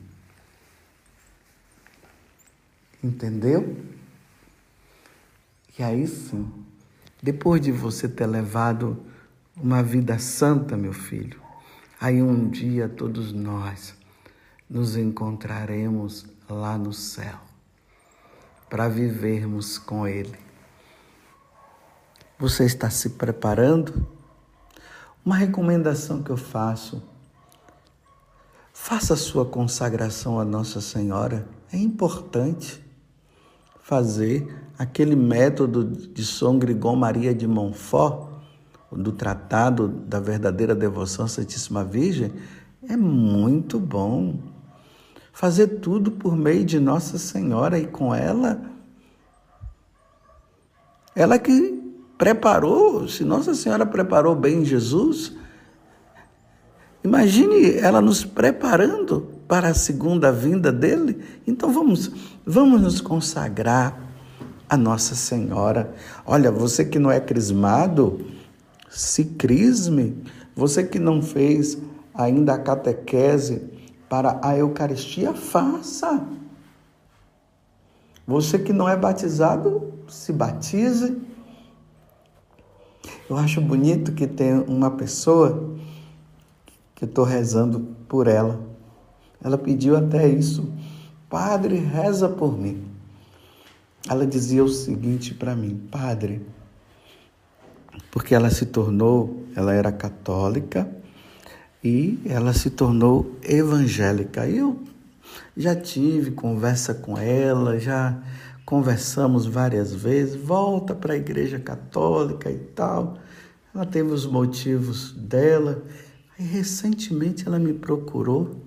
Entendeu? 3.04 3.78
E 5.78 5.84
aí 5.84 6.08
sim, 6.08 6.52
depois 7.22 7.62
de 7.62 7.72
você 7.72 8.08
ter 8.10 8.26
levado 8.26 9.02
uma 9.56 9.82
vida 9.84 10.18
santa, 10.20 10.76
meu 10.76 10.94
filho, 10.94 11.40
aí 12.02 12.22
um 12.22 12.50
dia 12.50 12.90
todos 12.90 13.32
nós 13.32 13.99
nos 14.70 14.96
encontraremos 14.96 16.26
lá 16.48 16.78
no 16.78 16.94
céu 16.94 17.40
para 18.70 18.88
vivermos 18.88 19.78
com 19.78 20.08
Ele. 20.08 20.38
Você 22.38 22.66
está 22.66 22.90
se 22.90 23.12
preparando? 23.12 24.08
Uma 25.26 25.36
recomendação 25.36 26.22
que 26.22 26.30
eu 26.30 26.38
faço: 26.38 27.02
faça 28.72 29.16
sua 29.16 29.46
consagração 29.46 30.40
a 30.40 30.46
Nossa 30.46 30.80
Senhora, 30.80 31.48
é 31.74 31.78
importante 31.78 32.84
fazer 33.82 34.70
aquele 34.78 35.16
método 35.16 35.84
de 35.84 36.24
São 36.24 36.60
Grigão 36.60 36.96
Maria 36.96 37.34
de 37.34 37.48
Montfort, 37.48 38.30
do 38.92 39.12
Tratado 39.12 39.88
da 39.88 40.20
Verdadeira 40.20 40.76
Devoção 40.76 41.26
à 41.26 41.28
Santíssima 41.28 41.84
Virgem, 41.84 42.32
é 42.88 42.96
muito 42.96 43.80
bom. 43.80 44.40
Fazer 45.40 45.80
tudo 45.80 46.12
por 46.12 46.36
meio 46.36 46.66
de 46.66 46.82
Nossa 46.82 47.18
Senhora 47.18 47.80
e 47.80 47.88
com 47.88 48.14
ela. 48.14 48.62
Ela 51.16 51.40
que 51.40 51.82
preparou, 52.18 53.08
se 53.08 53.24
Nossa 53.24 53.56
Senhora 53.56 53.86
preparou 53.86 54.36
bem 54.36 54.66
Jesus, 54.66 55.32
imagine 57.02 57.74
ela 57.76 58.02
nos 58.02 58.26
preparando 58.26 59.30
para 59.48 59.70
a 59.70 59.74
segunda 59.74 60.30
vinda 60.30 60.74
dele. 60.74 61.24
Então 61.48 61.72
vamos, 61.72 62.12
vamos 62.46 62.82
nos 62.82 63.00
consagrar 63.00 63.98
a 64.68 64.76
Nossa 64.76 65.16
Senhora. 65.16 65.96
Olha, 66.26 66.52
você 66.52 66.84
que 66.84 67.00
não 67.00 67.10
é 67.10 67.22
crismado, 67.22 68.28
se 68.90 69.24
crisme. 69.24 70.22
Você 70.54 70.84
que 70.84 71.00
não 71.00 71.22
fez 71.22 71.78
ainda 72.14 72.56
a 72.56 72.60
catequese 72.60 73.79
para 74.10 74.40
a 74.42 74.58
Eucaristia, 74.58 75.34
faça. 75.34 76.26
Você 78.26 78.58
que 78.58 78.74
não 78.74 78.90
é 78.90 78.98
batizado, 78.98 79.94
se 80.08 80.34
batize. 80.34 81.22
Eu 83.30 83.38
acho 83.38 83.62
bonito 83.62 84.12
que 84.14 84.26
tem 84.26 84.54
uma 84.54 84.90
pessoa 84.90 85.76
que 86.96 87.06
estou 87.06 87.24
rezando 87.24 87.96
por 88.08 88.28
ela. 88.28 88.60
Ela 89.44 89.58
pediu 89.58 89.96
até 89.96 90.28
isso. 90.28 90.74
Padre, 91.30 91.78
reza 91.78 92.28
por 92.28 92.58
mim. 92.58 92.84
Ela 94.10 94.26
dizia 94.26 94.64
o 94.64 94.70
seguinte 94.70 95.36
para 95.36 95.56
mim: 95.56 95.88
Padre, 95.92 96.46
porque 98.12 98.34
ela 98.34 98.50
se 98.50 98.66
tornou, 98.66 99.44
ela 99.56 99.74
era 99.74 99.92
católica 99.92 100.99
e 101.84 102.20
ela 102.26 102.54
se 102.54 102.70
tornou 102.70 103.38
evangélica. 103.44 104.48
Eu 104.48 104.84
já 105.56 105.76
tive 105.76 106.32
conversa 106.32 106.94
com 106.94 107.18
ela, 107.18 107.80
já 107.80 108.22
conversamos 108.66 109.46
várias 109.46 109.94
vezes, 109.94 110.36
volta 110.36 110.94
para 110.94 111.14
a 111.14 111.18
igreja 111.18 111.60
católica 111.60 112.52
e 112.52 112.58
tal. 112.58 113.18
Ela 113.74 113.86
teve 113.86 114.12
os 114.12 114.26
motivos 114.26 115.12
dela. 115.14 115.84
Recentemente 116.38 117.48
ela 117.48 117.60
me 117.60 117.74
procurou 117.74 118.64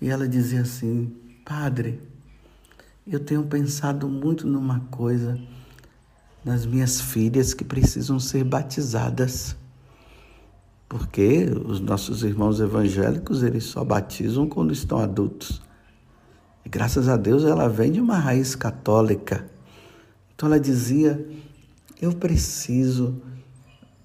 e 0.00 0.08
ela 0.08 0.28
dizia 0.28 0.62
assim: 0.62 1.14
Padre, 1.44 2.00
eu 3.06 3.20
tenho 3.20 3.42
pensado 3.44 4.08
muito 4.08 4.46
numa 4.46 4.80
coisa 4.90 5.38
nas 6.44 6.66
minhas 6.66 7.00
filhas 7.00 7.54
que 7.54 7.64
precisam 7.64 8.18
ser 8.18 8.44
batizadas. 8.44 9.56
Porque 10.92 11.50
os 11.64 11.80
nossos 11.80 12.22
irmãos 12.22 12.60
evangélicos, 12.60 13.42
eles 13.42 13.64
só 13.64 13.82
batizam 13.82 14.46
quando 14.46 14.74
estão 14.74 14.98
adultos. 14.98 15.62
E 16.66 16.68
graças 16.68 17.08
a 17.08 17.16
Deus 17.16 17.44
ela 17.44 17.66
vem 17.66 17.90
de 17.90 17.98
uma 17.98 18.18
raiz 18.18 18.54
católica. 18.54 19.46
Então 20.34 20.50
ela 20.50 20.60
dizia: 20.60 21.26
Eu 21.98 22.12
preciso. 22.12 23.22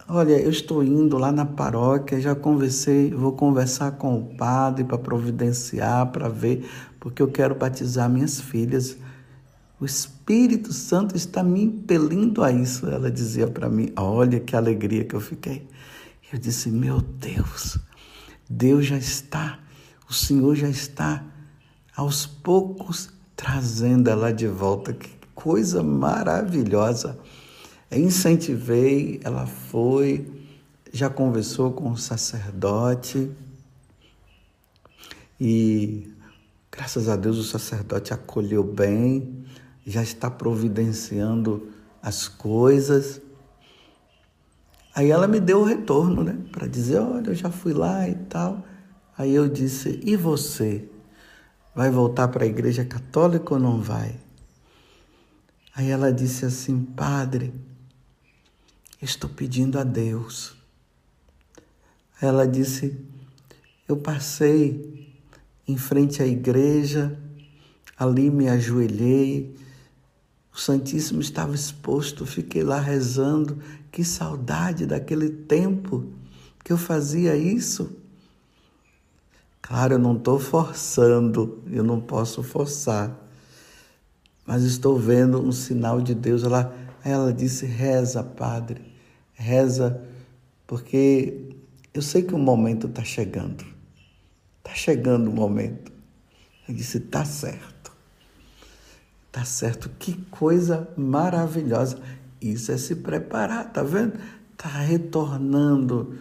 Olha, 0.07 0.39
eu 0.39 0.49
estou 0.49 0.81
indo 0.81 1.17
lá 1.17 1.29
na 1.29 1.45
paróquia, 1.45 2.21
já 2.21 2.33
conversei, 2.33 3.11
vou 3.11 3.33
conversar 3.33 3.91
com 3.97 4.17
o 4.17 4.37
padre 4.37 4.85
para 4.85 4.97
providenciar, 4.97 6.09
para 6.13 6.29
ver, 6.29 6.69
porque 7.01 7.21
eu 7.21 7.27
quero 7.27 7.53
batizar 7.53 8.09
minhas 8.09 8.39
filhas. 8.39 8.95
O 9.77 9.83
Espírito 9.83 10.71
Santo 10.71 11.17
está 11.17 11.43
me 11.43 11.63
impelindo 11.63 12.41
a 12.41 12.49
isso. 12.49 12.87
Ela 12.87 13.11
dizia 13.11 13.45
para 13.45 13.67
mim: 13.67 13.91
Olha 13.97 14.39
que 14.39 14.55
alegria 14.55 15.03
que 15.03 15.17
eu 15.17 15.19
fiquei. 15.19 15.67
Eu 16.31 16.39
disse: 16.39 16.69
Meu 16.69 17.01
Deus, 17.01 17.77
Deus 18.49 18.85
já 18.85 18.97
está, 18.97 19.59
o 20.09 20.13
Senhor 20.13 20.55
já 20.55 20.69
está 20.69 21.23
aos 21.95 22.25
poucos 22.25 23.09
trazendo 23.35 24.09
ela 24.09 24.31
de 24.31 24.47
volta. 24.47 24.93
Que 24.93 25.09
coisa 25.33 25.83
maravilhosa. 25.83 27.17
incentivei, 27.91 29.19
ela 29.23 29.45
foi, 29.45 30.27
já 30.91 31.09
conversou 31.09 31.71
com 31.71 31.91
o 31.91 31.97
sacerdote 31.97 33.31
e 35.39 36.11
graças 36.71 37.07
a 37.07 37.15
Deus 37.15 37.37
o 37.37 37.43
sacerdote 37.43 38.13
acolheu 38.13 38.63
bem 38.63 39.45
já 39.87 40.03
está 40.03 40.29
providenciando 40.29 41.69
as 42.01 42.27
coisas. 42.27 43.21
Aí 44.97 45.11
ela 45.11 45.27
me 45.27 45.39
deu 45.39 45.59
o 45.59 45.63
retorno, 45.63 46.23
né? 46.23 46.35
Para 46.51 46.65
dizer: 46.65 46.97
olha, 46.97 47.29
eu 47.29 47.35
já 47.35 47.51
fui 47.51 47.71
lá 47.71 48.09
e 48.09 48.15
tal. 48.15 48.65
Aí 49.15 49.31
eu 49.31 49.47
disse: 49.47 49.99
e 50.03 50.15
você? 50.15 50.89
Vai 51.75 51.91
voltar 51.91 52.29
para 52.29 52.43
a 52.43 52.47
igreja 52.47 52.83
católica 52.83 53.53
ou 53.53 53.59
não 53.59 53.79
vai? 53.79 54.15
Aí 55.75 55.91
ela 55.91 56.11
disse 56.11 56.45
assim: 56.45 56.81
Padre, 56.83 57.53
estou 58.99 59.29
pedindo 59.29 59.77
a 59.77 59.83
Deus. 59.83 60.57
Ela 62.19 62.47
disse: 62.47 62.99
Eu 63.87 63.97
passei 63.97 65.15
em 65.67 65.77
frente 65.77 66.23
à 66.23 66.25
igreja, 66.25 67.15
ali 67.99 68.31
me 68.31 68.49
ajoelhei, 68.49 69.55
o 70.57 70.59
Santíssimo 70.59 71.21
estava 71.21 71.53
exposto, 71.53 72.25
fiquei 72.25 72.63
lá 72.63 72.79
rezando. 72.79 73.59
Que 73.91 74.03
saudade 74.03 74.87
daquele 74.87 75.29
tempo 75.29 76.11
que 76.63 76.73
eu 76.73 76.77
fazia 76.79 77.35
isso. 77.35 77.95
Claro, 79.61 79.93
eu 79.93 79.99
não 79.99 80.17
estou 80.17 80.39
forçando, 80.39 81.61
eu 81.71 81.83
não 81.83 82.01
posso 82.01 82.41
forçar, 82.41 83.15
mas 84.47 84.63
estou 84.63 84.97
vendo 84.97 85.39
um 85.39 85.51
sinal 85.51 86.01
de 86.01 86.15
Deus. 86.15 86.43
Ela, 86.43 86.75
ela 87.03 87.31
disse: 87.31 87.67
reza, 87.67 88.23
Padre, 88.23 88.81
reza, 89.35 90.01
porque 90.65 91.55
eu 91.93 92.01
sei 92.01 92.23
que 92.23 92.33
o 92.33 92.39
momento 92.39 92.87
está 92.87 93.03
chegando. 93.03 93.63
Está 94.57 94.73
chegando 94.73 95.29
o 95.29 95.33
momento. 95.33 95.91
Eu 96.67 96.73
disse: 96.73 96.97
está 96.97 97.23
certo. 97.23 97.76
Tá 99.31 99.43
certo? 99.45 99.89
Que 99.99 100.13
coisa 100.31 100.87
maravilhosa. 100.97 101.99
Isso 102.41 102.71
é 102.71 102.77
se 102.77 102.95
preparar, 102.95 103.71
tá 103.71 103.83
vendo? 103.83 104.19
Tá 104.55 104.69
retornando 104.69 106.17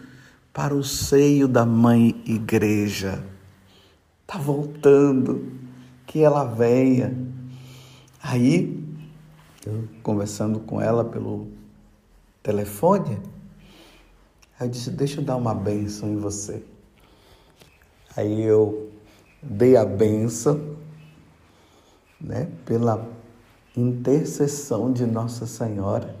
para 0.53 0.73
o 0.73 0.83
seio 0.83 1.47
da 1.47 1.65
mãe 1.65 2.21
igreja. 2.25 3.23
Tá 4.25 4.37
voltando. 4.37 5.51
Que 6.05 6.21
ela 6.21 6.45
venha. 6.45 7.13
Aí, 8.23 8.83
eu 9.65 9.87
conversando 10.01 10.59
com 10.61 10.81
ela 10.81 11.03
pelo 11.03 11.47
telefone, 12.41 13.19
eu 14.59 14.69
disse: 14.69 14.89
Deixa 14.89 15.19
eu 15.19 15.25
dar 15.25 15.35
uma 15.35 15.53
benção 15.53 16.09
em 16.09 16.17
você. 16.17 16.63
Aí 18.15 18.41
eu 18.41 18.89
dei 19.43 19.75
a 19.75 19.85
benção 19.85 20.76
né, 22.19 22.49
pela 22.65 23.07
intercessão 23.75 24.91
de 24.91 25.05
Nossa 25.05 25.45
Senhora. 25.45 26.15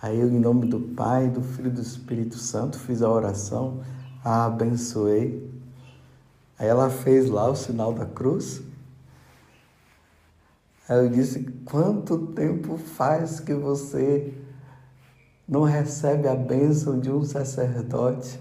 Aí 0.00 0.20
eu, 0.20 0.28
em 0.28 0.38
nome 0.38 0.66
do 0.66 0.78
Pai, 0.78 1.28
do 1.28 1.40
Filho 1.40 1.68
e 1.68 1.72
do 1.72 1.80
Espírito 1.80 2.36
Santo, 2.36 2.78
fiz 2.78 3.00
a 3.00 3.10
oração, 3.10 3.80
a 4.22 4.44
abençoei. 4.44 5.50
Aí 6.58 6.68
ela 6.68 6.90
fez 6.90 7.30
lá 7.30 7.48
o 7.48 7.56
sinal 7.56 7.92
da 7.94 8.04
cruz. 8.04 8.62
Aí 10.86 10.98
eu 10.98 11.08
disse: 11.08 11.44
Quanto 11.64 12.18
tempo 12.28 12.76
faz 12.76 13.40
que 13.40 13.54
você 13.54 14.34
não 15.48 15.62
recebe 15.62 16.28
a 16.28 16.34
bênção 16.34 17.00
de 17.00 17.10
um 17.10 17.24
sacerdote? 17.24 18.38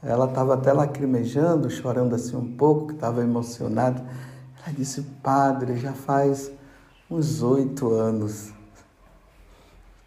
Ela 0.00 0.26
estava 0.26 0.54
até 0.54 0.72
lacrimejando, 0.72 1.68
chorando 1.70 2.14
assim 2.14 2.36
um 2.36 2.56
pouco, 2.56 2.88
que 2.88 2.94
estava 2.94 3.22
emocionada. 3.22 4.04
Ela 4.64 4.74
disse, 4.74 5.02
padre, 5.22 5.76
já 5.76 5.92
faz 5.92 6.50
uns 7.10 7.42
oito 7.42 7.90
anos. 7.90 8.50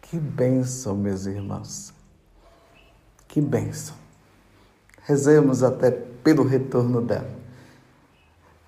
Que 0.02 0.18
bênção, 0.18 0.96
meus 0.96 1.26
irmãos. 1.26 1.94
Que 3.28 3.40
bênção. 3.40 3.94
Rezemos 5.02 5.62
até 5.62 5.92
pelo 5.92 6.42
retorno 6.42 7.00
dela. 7.00 7.38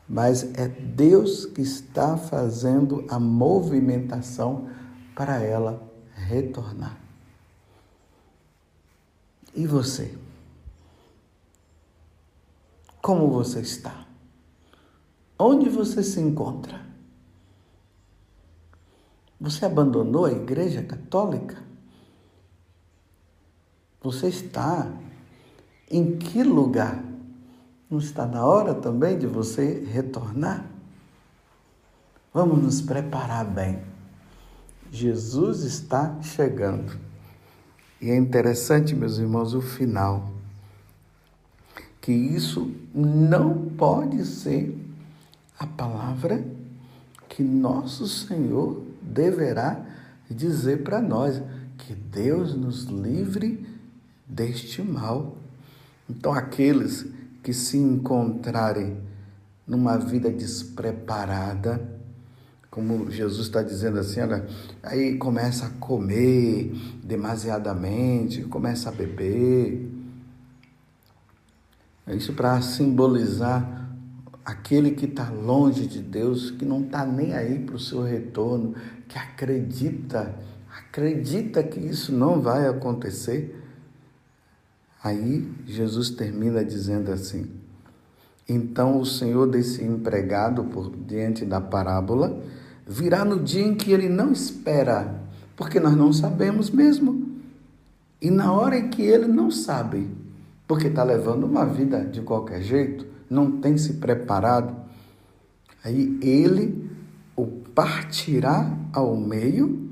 Mas 0.08 0.44
é 0.54 0.68
Deus 0.68 1.44
que 1.46 1.60
está 1.60 2.16
fazendo 2.16 3.04
a 3.08 3.18
movimentação 3.18 4.70
para 5.14 5.42
ela 5.42 5.82
retornar. 6.14 6.96
E 9.54 9.66
você? 9.66 10.16
Como 13.02 13.28
você 13.30 13.60
está? 13.60 14.09
Onde 15.42 15.70
você 15.70 16.02
se 16.02 16.20
encontra? 16.20 16.78
Você 19.40 19.64
abandonou 19.64 20.26
a 20.26 20.32
Igreja 20.32 20.82
Católica? 20.82 21.56
Você 24.02 24.28
está 24.28 24.86
Em 25.90 26.18
que 26.18 26.42
lugar? 26.42 27.02
Não 27.88 27.98
está 27.98 28.26
na 28.26 28.44
hora 28.44 28.74
também 28.74 29.18
de 29.18 29.26
você 29.26 29.82
retornar? 29.90 30.66
Vamos 32.34 32.62
nos 32.62 32.82
preparar 32.82 33.46
bem. 33.46 33.82
Jesus 34.92 35.62
está 35.62 36.20
chegando. 36.20 37.00
E 37.98 38.10
é 38.10 38.16
interessante, 38.16 38.94
meus 38.94 39.16
irmãos, 39.16 39.54
o 39.54 39.62
final. 39.62 40.30
Que 41.98 42.12
isso 42.12 42.70
não 42.94 43.70
pode 43.70 44.24
ser 44.26 44.89
a 45.60 45.66
palavra 45.66 46.42
que 47.28 47.42
nosso 47.42 48.08
Senhor 48.08 48.82
deverá 49.02 49.84
dizer 50.30 50.82
para 50.82 51.02
nós. 51.02 51.42
Que 51.76 51.94
Deus 51.94 52.54
nos 52.54 52.84
livre 52.84 53.66
deste 54.26 54.82
mal. 54.82 55.36
Então, 56.08 56.32
aqueles 56.32 57.06
que 57.42 57.52
se 57.52 57.76
encontrarem 57.76 58.98
numa 59.66 59.96
vida 59.96 60.30
despreparada, 60.30 61.80
como 62.70 63.10
Jesus 63.10 63.46
está 63.46 63.62
dizendo 63.62 63.98
assim, 63.98 64.20
olha, 64.20 64.46
aí 64.82 65.16
começa 65.16 65.66
a 65.66 65.70
comer 65.70 66.72
demasiadamente, 67.02 68.42
começa 68.44 68.88
a 68.88 68.92
beber. 68.92 69.90
É 72.06 72.14
isso 72.14 72.32
para 72.32 72.60
simbolizar 72.60 73.79
aquele 74.50 74.90
que 74.90 75.06
está 75.06 75.30
longe 75.30 75.86
de 75.86 76.00
Deus, 76.00 76.50
que 76.50 76.64
não 76.64 76.82
está 76.82 77.06
nem 77.06 77.34
aí 77.34 77.58
para 77.60 77.76
o 77.76 77.78
seu 77.78 78.02
retorno, 78.02 78.74
que 79.08 79.16
acredita, 79.16 80.34
acredita 80.76 81.62
que 81.62 81.78
isso 81.78 82.12
não 82.12 82.40
vai 82.40 82.66
acontecer. 82.66 83.56
Aí 85.02 85.48
Jesus 85.66 86.10
termina 86.10 86.64
dizendo 86.64 87.12
assim: 87.12 87.48
Então 88.48 89.00
o 89.00 89.06
senhor 89.06 89.46
desse 89.46 89.84
empregado, 89.84 90.64
por 90.64 90.90
diante 90.96 91.44
da 91.44 91.60
parábola, 91.60 92.42
virá 92.86 93.24
no 93.24 93.40
dia 93.40 93.64
em 93.64 93.74
que 93.74 93.92
ele 93.92 94.08
não 94.08 94.32
espera, 94.32 95.22
porque 95.56 95.78
nós 95.78 95.96
não 95.96 96.12
sabemos 96.12 96.70
mesmo. 96.70 97.30
E 98.20 98.30
na 98.30 98.52
hora 98.52 98.76
em 98.76 98.90
que 98.90 99.00
ele 99.00 99.26
não 99.26 99.50
sabe, 99.50 100.10
porque 100.66 100.88
está 100.88 101.02
levando 101.04 101.44
uma 101.44 101.64
vida 101.64 102.04
de 102.04 102.20
qualquer 102.20 102.62
jeito, 102.62 103.09
não 103.30 103.60
tem 103.60 103.78
se 103.78 103.94
preparado, 103.94 104.74
aí 105.84 106.18
ele 106.20 106.90
o 107.36 107.46
partirá 107.46 108.76
ao 108.92 109.16
meio 109.16 109.88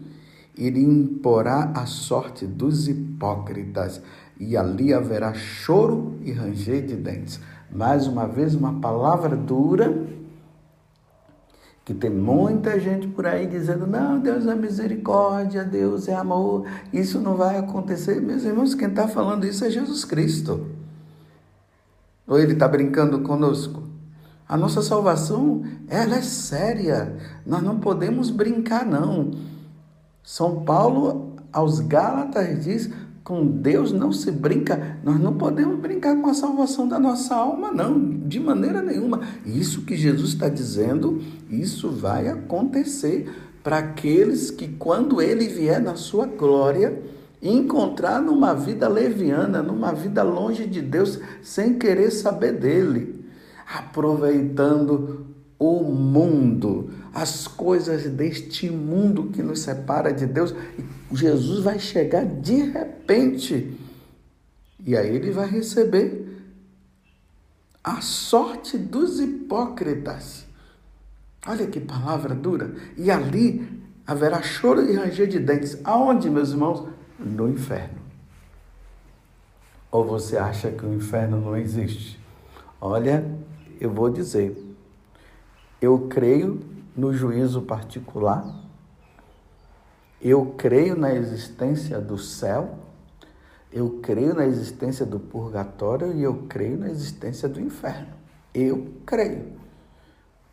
e 0.57 0.68
lhe 0.68 0.83
imporá 0.83 1.70
a 1.74 1.87
sorte 1.87 2.44
dos 2.44 2.88
hipócritas 2.88 4.03
e 4.40 4.57
ali 4.57 4.92
haverá 4.92 5.33
choro 5.33 6.18
e 6.24 6.33
ranger 6.33 6.85
de 6.85 6.96
dentes. 6.96 7.40
Mais 7.70 8.07
uma 8.07 8.27
vez, 8.27 8.55
uma 8.55 8.81
palavra 8.81 9.37
dura, 9.37 10.07
que 11.85 11.94
tem 11.94 12.11
muita 12.11 12.79
gente 12.79 13.07
por 13.09 13.27
aí 13.27 13.46
dizendo: 13.46 13.87
não, 13.87 14.18
Deus 14.18 14.46
é 14.46 14.55
misericórdia, 14.55 15.64
Deus 15.64 16.09
é 16.09 16.14
amor, 16.14 16.66
isso 16.92 17.20
não 17.20 17.37
vai 17.37 17.57
acontecer. 17.57 18.20
Meus 18.20 18.44
irmãos, 18.44 18.74
quem 18.74 18.88
está 18.88 19.07
falando 19.07 19.46
isso 19.46 19.64
é 19.64 19.70
Jesus 19.70 20.05
Cristo. 20.05 20.78
Ou 22.29 22.38
ele 22.38 22.53
está 22.53 22.69
brincando 22.69 23.21
conosco? 23.21 23.83
A 24.47 24.57
nossa 24.57 24.83
salvação, 24.83 25.62
ela 25.88 26.17
é 26.17 26.23
séria. 26.23 27.17
Nós 27.45 27.62
não 27.62 27.81
podemos 27.81 28.31
brincar, 28.31 28.87
não. 28.87 29.31
São 30.23 30.62
Paulo 30.62 31.37
aos 31.53 31.81
Gálatas 31.81 32.64
diz: 32.64 32.91
com 33.25 33.47
Deus 33.47 33.93
não 33.93 34.11
se 34.11 34.31
brinca. 34.31 34.99
Nós 35.05 35.21
não 35.21 35.35
podemos 35.35 35.79
brincar 35.79 36.17
com 36.17 36.29
a 36.29 36.35
salvação 36.35 36.88
da 36.88 36.99
nossa 36.99 37.35
alma, 37.35 37.71
não, 37.71 37.99
de 38.27 38.41
maneira 38.41 38.81
nenhuma. 38.81 39.21
Isso 39.45 39.83
que 39.83 39.97
Jesus 39.97 40.31
está 40.31 40.49
dizendo, 40.49 41.21
isso 41.51 41.91
vai 41.91 42.29
acontecer 42.29 43.31
para 43.62 43.79
aqueles 43.79 44.51
que, 44.51 44.69
quando 44.69 45.21
ele 45.21 45.47
vier 45.47 45.79
na 45.79 45.95
sua 45.95 46.25
glória, 46.25 47.03
encontrar 47.40 48.20
numa 48.20 48.55
vida 48.55 48.88
leviana, 48.88 49.62
numa 49.62 49.92
vida 49.92 50.22
longe 50.22 50.66
de 50.66 50.83
Deus, 50.83 51.18
sem 51.42 51.79
querer 51.79 52.11
saber 52.11 52.53
dele, 52.53 53.24
aproveitando 53.66 55.27
o 55.59 55.83
mundo, 55.83 56.90
as 57.12 57.46
coisas 57.46 58.05
deste 58.05 58.70
mundo 58.70 59.31
que 59.33 59.42
nos 59.42 59.61
separa 59.61 60.12
de 60.12 60.27
Deus. 60.27 60.55
Jesus 61.12 61.62
vai 61.62 61.79
chegar 61.79 62.24
de 62.24 62.62
repente 62.62 63.79
e 64.85 64.96
aí 64.96 65.14
ele 65.14 65.31
vai 65.31 65.46
receber 65.46 66.27
a 67.83 68.01
sorte 68.01 68.79
dos 68.79 69.20
hipócritas. 69.20 70.46
Olha 71.46 71.66
que 71.66 71.81
palavra 71.81 72.35
dura. 72.35 72.74
E 72.96 73.11
ali 73.11 73.83
haverá 74.07 74.42
choro 74.42 74.90
e 74.90 74.94
ranger 74.94 75.27
de 75.27 75.38
dentes. 75.38 75.79
Aonde, 75.85 76.31
meus 76.31 76.51
irmãos? 76.51 76.88
No 77.19 77.49
inferno. 77.49 77.99
Ou 79.91 80.05
você 80.05 80.37
acha 80.37 80.71
que 80.71 80.85
o 80.85 80.95
inferno 80.95 81.41
não 81.41 81.57
existe? 81.57 82.21
Olha, 82.81 83.25
eu 83.81 83.91
vou 83.91 84.11
dizer 84.11 84.69
eu 85.81 86.09
creio 86.09 86.61
no 86.97 87.13
juízo 87.15 87.63
particular, 87.63 88.45
eu 90.21 90.55
creio 90.57 90.97
na 90.97 91.15
existência 91.15 92.01
do 92.01 92.19
céu, 92.19 92.81
eu 93.71 94.01
creio 94.03 94.35
na 94.35 94.45
existência 94.45 95.07
do 95.07 95.21
purgatório 95.21 96.13
e 96.13 96.23
eu 96.23 96.47
creio 96.49 96.77
na 96.77 96.89
existência 96.89 97.49
do 97.49 97.61
inferno. 97.61 98.09
Eu 98.53 98.93
creio. 99.07 99.53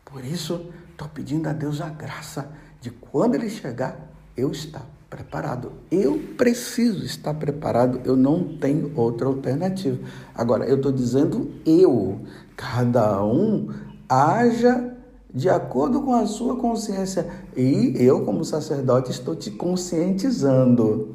Por 0.04 0.24
isso, 0.24 0.70
estou 0.90 1.08
pedindo 1.08 1.48
a 1.48 1.52
Deus 1.52 1.80
a 1.80 1.88
graça 1.88 2.52
de 2.80 2.90
quando 2.90 3.34
Ele 3.34 3.50
chegar, 3.50 3.98
eu 4.36 4.52
estar 4.52 4.86
preparado. 5.08 5.72
Eu 5.90 6.18
preciso 6.36 7.04
estar 7.04 7.34
preparado, 7.34 8.00
eu 8.04 8.16
não 8.16 8.56
tenho 8.58 8.92
outra 8.96 9.26
alternativa. 9.26 9.98
Agora, 10.34 10.64
eu 10.64 10.76
estou 10.76 10.92
dizendo 10.92 11.50
eu, 11.64 12.20
cada 12.56 13.24
um 13.24 13.68
haja 14.08 14.96
de 15.32 15.48
acordo 15.48 16.02
com 16.02 16.14
a 16.14 16.26
sua 16.26 16.56
consciência. 16.56 17.26
E 17.56 17.94
eu, 17.96 18.24
como 18.24 18.44
sacerdote, 18.44 19.10
estou 19.10 19.36
te 19.36 19.50
conscientizando. 19.50 21.14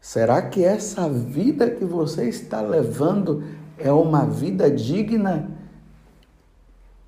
Será 0.00 0.42
que 0.42 0.64
essa 0.64 1.08
vida 1.08 1.70
que 1.70 1.84
você 1.84 2.28
está 2.28 2.60
levando 2.60 3.42
é 3.78 3.90
uma 3.90 4.24
vida 4.24 4.70
digna 4.70 5.50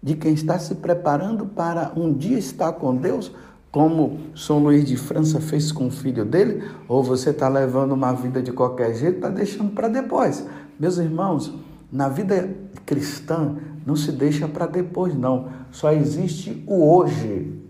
de 0.03 0.15
quem 0.15 0.33
está 0.33 0.59
se 0.59 0.77
preparando 0.77 1.47
para 1.47 1.93
um 1.97 2.13
dia 2.13 2.39
estar 2.39 2.73
com 2.73 2.95
Deus, 2.95 3.33
como 3.71 4.19
São 4.35 4.59
Luís 4.59 4.85
de 4.85 4.97
França 4.97 5.41
fez 5.41 5.71
com 5.71 5.89
o 5.89 5.91
filho 5.91 6.25
dele? 6.25 6.63
Ou 6.89 7.03
você 7.03 7.31
está 7.31 7.49
levando 7.49 7.93
uma 7.93 8.13
vida 8.13 8.43
de 8.43 8.53
qualquer 8.53 8.95
jeito, 8.95 9.17
está 9.17 9.29
deixando 9.29 9.73
para 9.73 9.89
depois? 9.89 10.47
Meus 10.81 10.97
irmãos, 10.97 11.53
na 11.93 12.09
vida 12.09 12.49
cristã, 12.87 13.57
não 13.85 13.97
se 13.97 14.13
deixa 14.13 14.49
para 14.49 14.67
depois, 14.67 15.15
não. 15.15 15.49
Só 15.71 15.93
existe 15.93 16.63
o 16.67 16.97
hoje. 16.97 17.63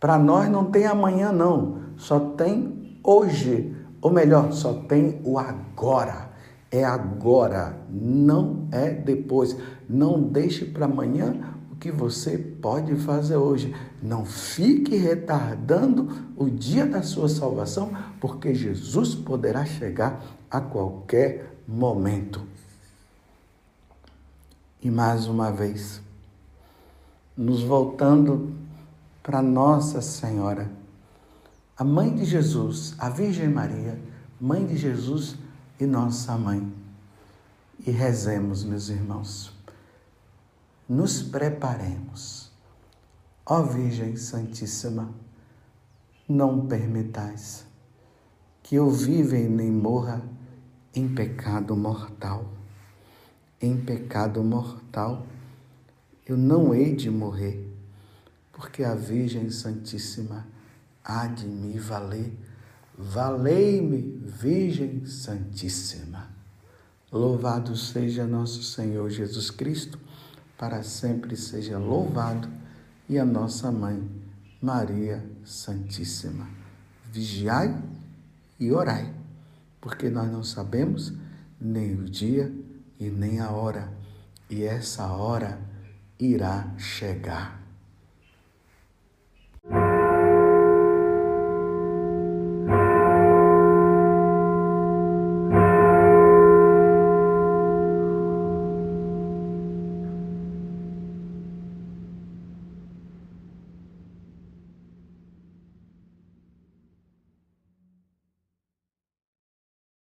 Para 0.00 0.18
nós 0.18 0.48
não 0.48 0.64
tem 0.66 0.86
amanhã, 0.86 1.30
não. 1.30 1.78
Só 1.96 2.18
tem 2.18 2.98
hoje. 3.04 3.76
Ou 4.00 4.10
melhor, 4.10 4.52
só 4.52 4.72
tem 4.72 5.20
o 5.24 5.38
agora. 5.38 6.30
É 6.70 6.84
agora, 6.84 7.76
não 7.90 8.68
é 8.70 8.90
depois. 8.90 9.56
Não 9.88 10.22
deixe 10.22 10.64
para 10.64 10.86
amanhã 10.86 11.34
que 11.80 11.90
você 11.90 12.36
pode 12.36 12.94
fazer 12.96 13.36
hoje. 13.36 13.74
Não 14.02 14.26
fique 14.26 14.94
retardando 14.96 16.30
o 16.36 16.48
dia 16.50 16.86
da 16.86 17.02
sua 17.02 17.28
salvação, 17.28 17.90
porque 18.20 18.54
Jesus 18.54 19.14
poderá 19.14 19.64
chegar 19.64 20.22
a 20.50 20.60
qualquer 20.60 21.56
momento. 21.66 22.46
E 24.82 24.90
mais 24.90 25.26
uma 25.26 25.50
vez, 25.50 26.02
nos 27.36 27.62
voltando 27.62 28.54
para 29.22 29.40
Nossa 29.40 30.02
Senhora, 30.02 30.70
a 31.76 31.84
mãe 31.84 32.14
de 32.14 32.26
Jesus, 32.26 32.94
a 32.98 33.08
Virgem 33.08 33.48
Maria, 33.48 33.98
mãe 34.38 34.66
de 34.66 34.76
Jesus 34.76 35.36
e 35.78 35.86
nossa 35.86 36.36
mãe. 36.36 36.70
E 37.86 37.90
rezemos, 37.90 38.64
meus 38.64 38.90
irmãos. 38.90 39.59
Nos 40.90 41.22
preparemos. 41.22 42.50
Ó 43.46 43.62
Virgem 43.62 44.16
Santíssima, 44.16 45.14
não 46.28 46.66
permitais 46.66 47.64
que 48.62 48.74
eu 48.74 48.90
viva 48.90 49.36
e 49.36 49.48
nem 49.48 49.72
morra 49.72 50.22
em 50.94 51.08
pecado 51.08 51.74
mortal 51.74 52.60
em 53.60 53.76
pecado 53.76 54.42
mortal, 54.42 55.26
eu 56.26 56.36
não 56.36 56.74
hei 56.74 56.94
de 56.94 57.10
morrer, 57.10 57.68
porque 58.52 58.82
a 58.82 58.94
Virgem 58.94 59.50
Santíssima 59.50 60.46
há 61.04 61.26
de 61.26 61.46
me 61.46 61.78
valer. 61.78 62.32
Valei-me, 62.96 64.18
Virgem 64.24 65.04
Santíssima. 65.04 66.30
Louvado 67.12 67.76
seja 67.76 68.26
nosso 68.26 68.62
Senhor 68.62 69.10
Jesus 69.10 69.50
Cristo, 69.50 69.98
para 70.60 70.82
sempre 70.82 71.38
seja 71.38 71.78
louvado, 71.78 72.46
e 73.08 73.18
a 73.18 73.24
nossa 73.24 73.72
mãe, 73.72 74.06
Maria 74.60 75.24
Santíssima. 75.42 76.46
Vigiai 77.10 77.74
e 78.58 78.70
orai, 78.70 79.10
porque 79.80 80.10
nós 80.10 80.30
não 80.30 80.44
sabemos 80.44 81.14
nem 81.58 81.94
o 81.94 82.04
dia 82.04 82.52
e 82.98 83.08
nem 83.08 83.40
a 83.40 83.50
hora, 83.50 83.90
e 84.50 84.62
essa 84.62 85.06
hora 85.06 85.58
irá 86.18 86.68
chegar. 86.76 87.59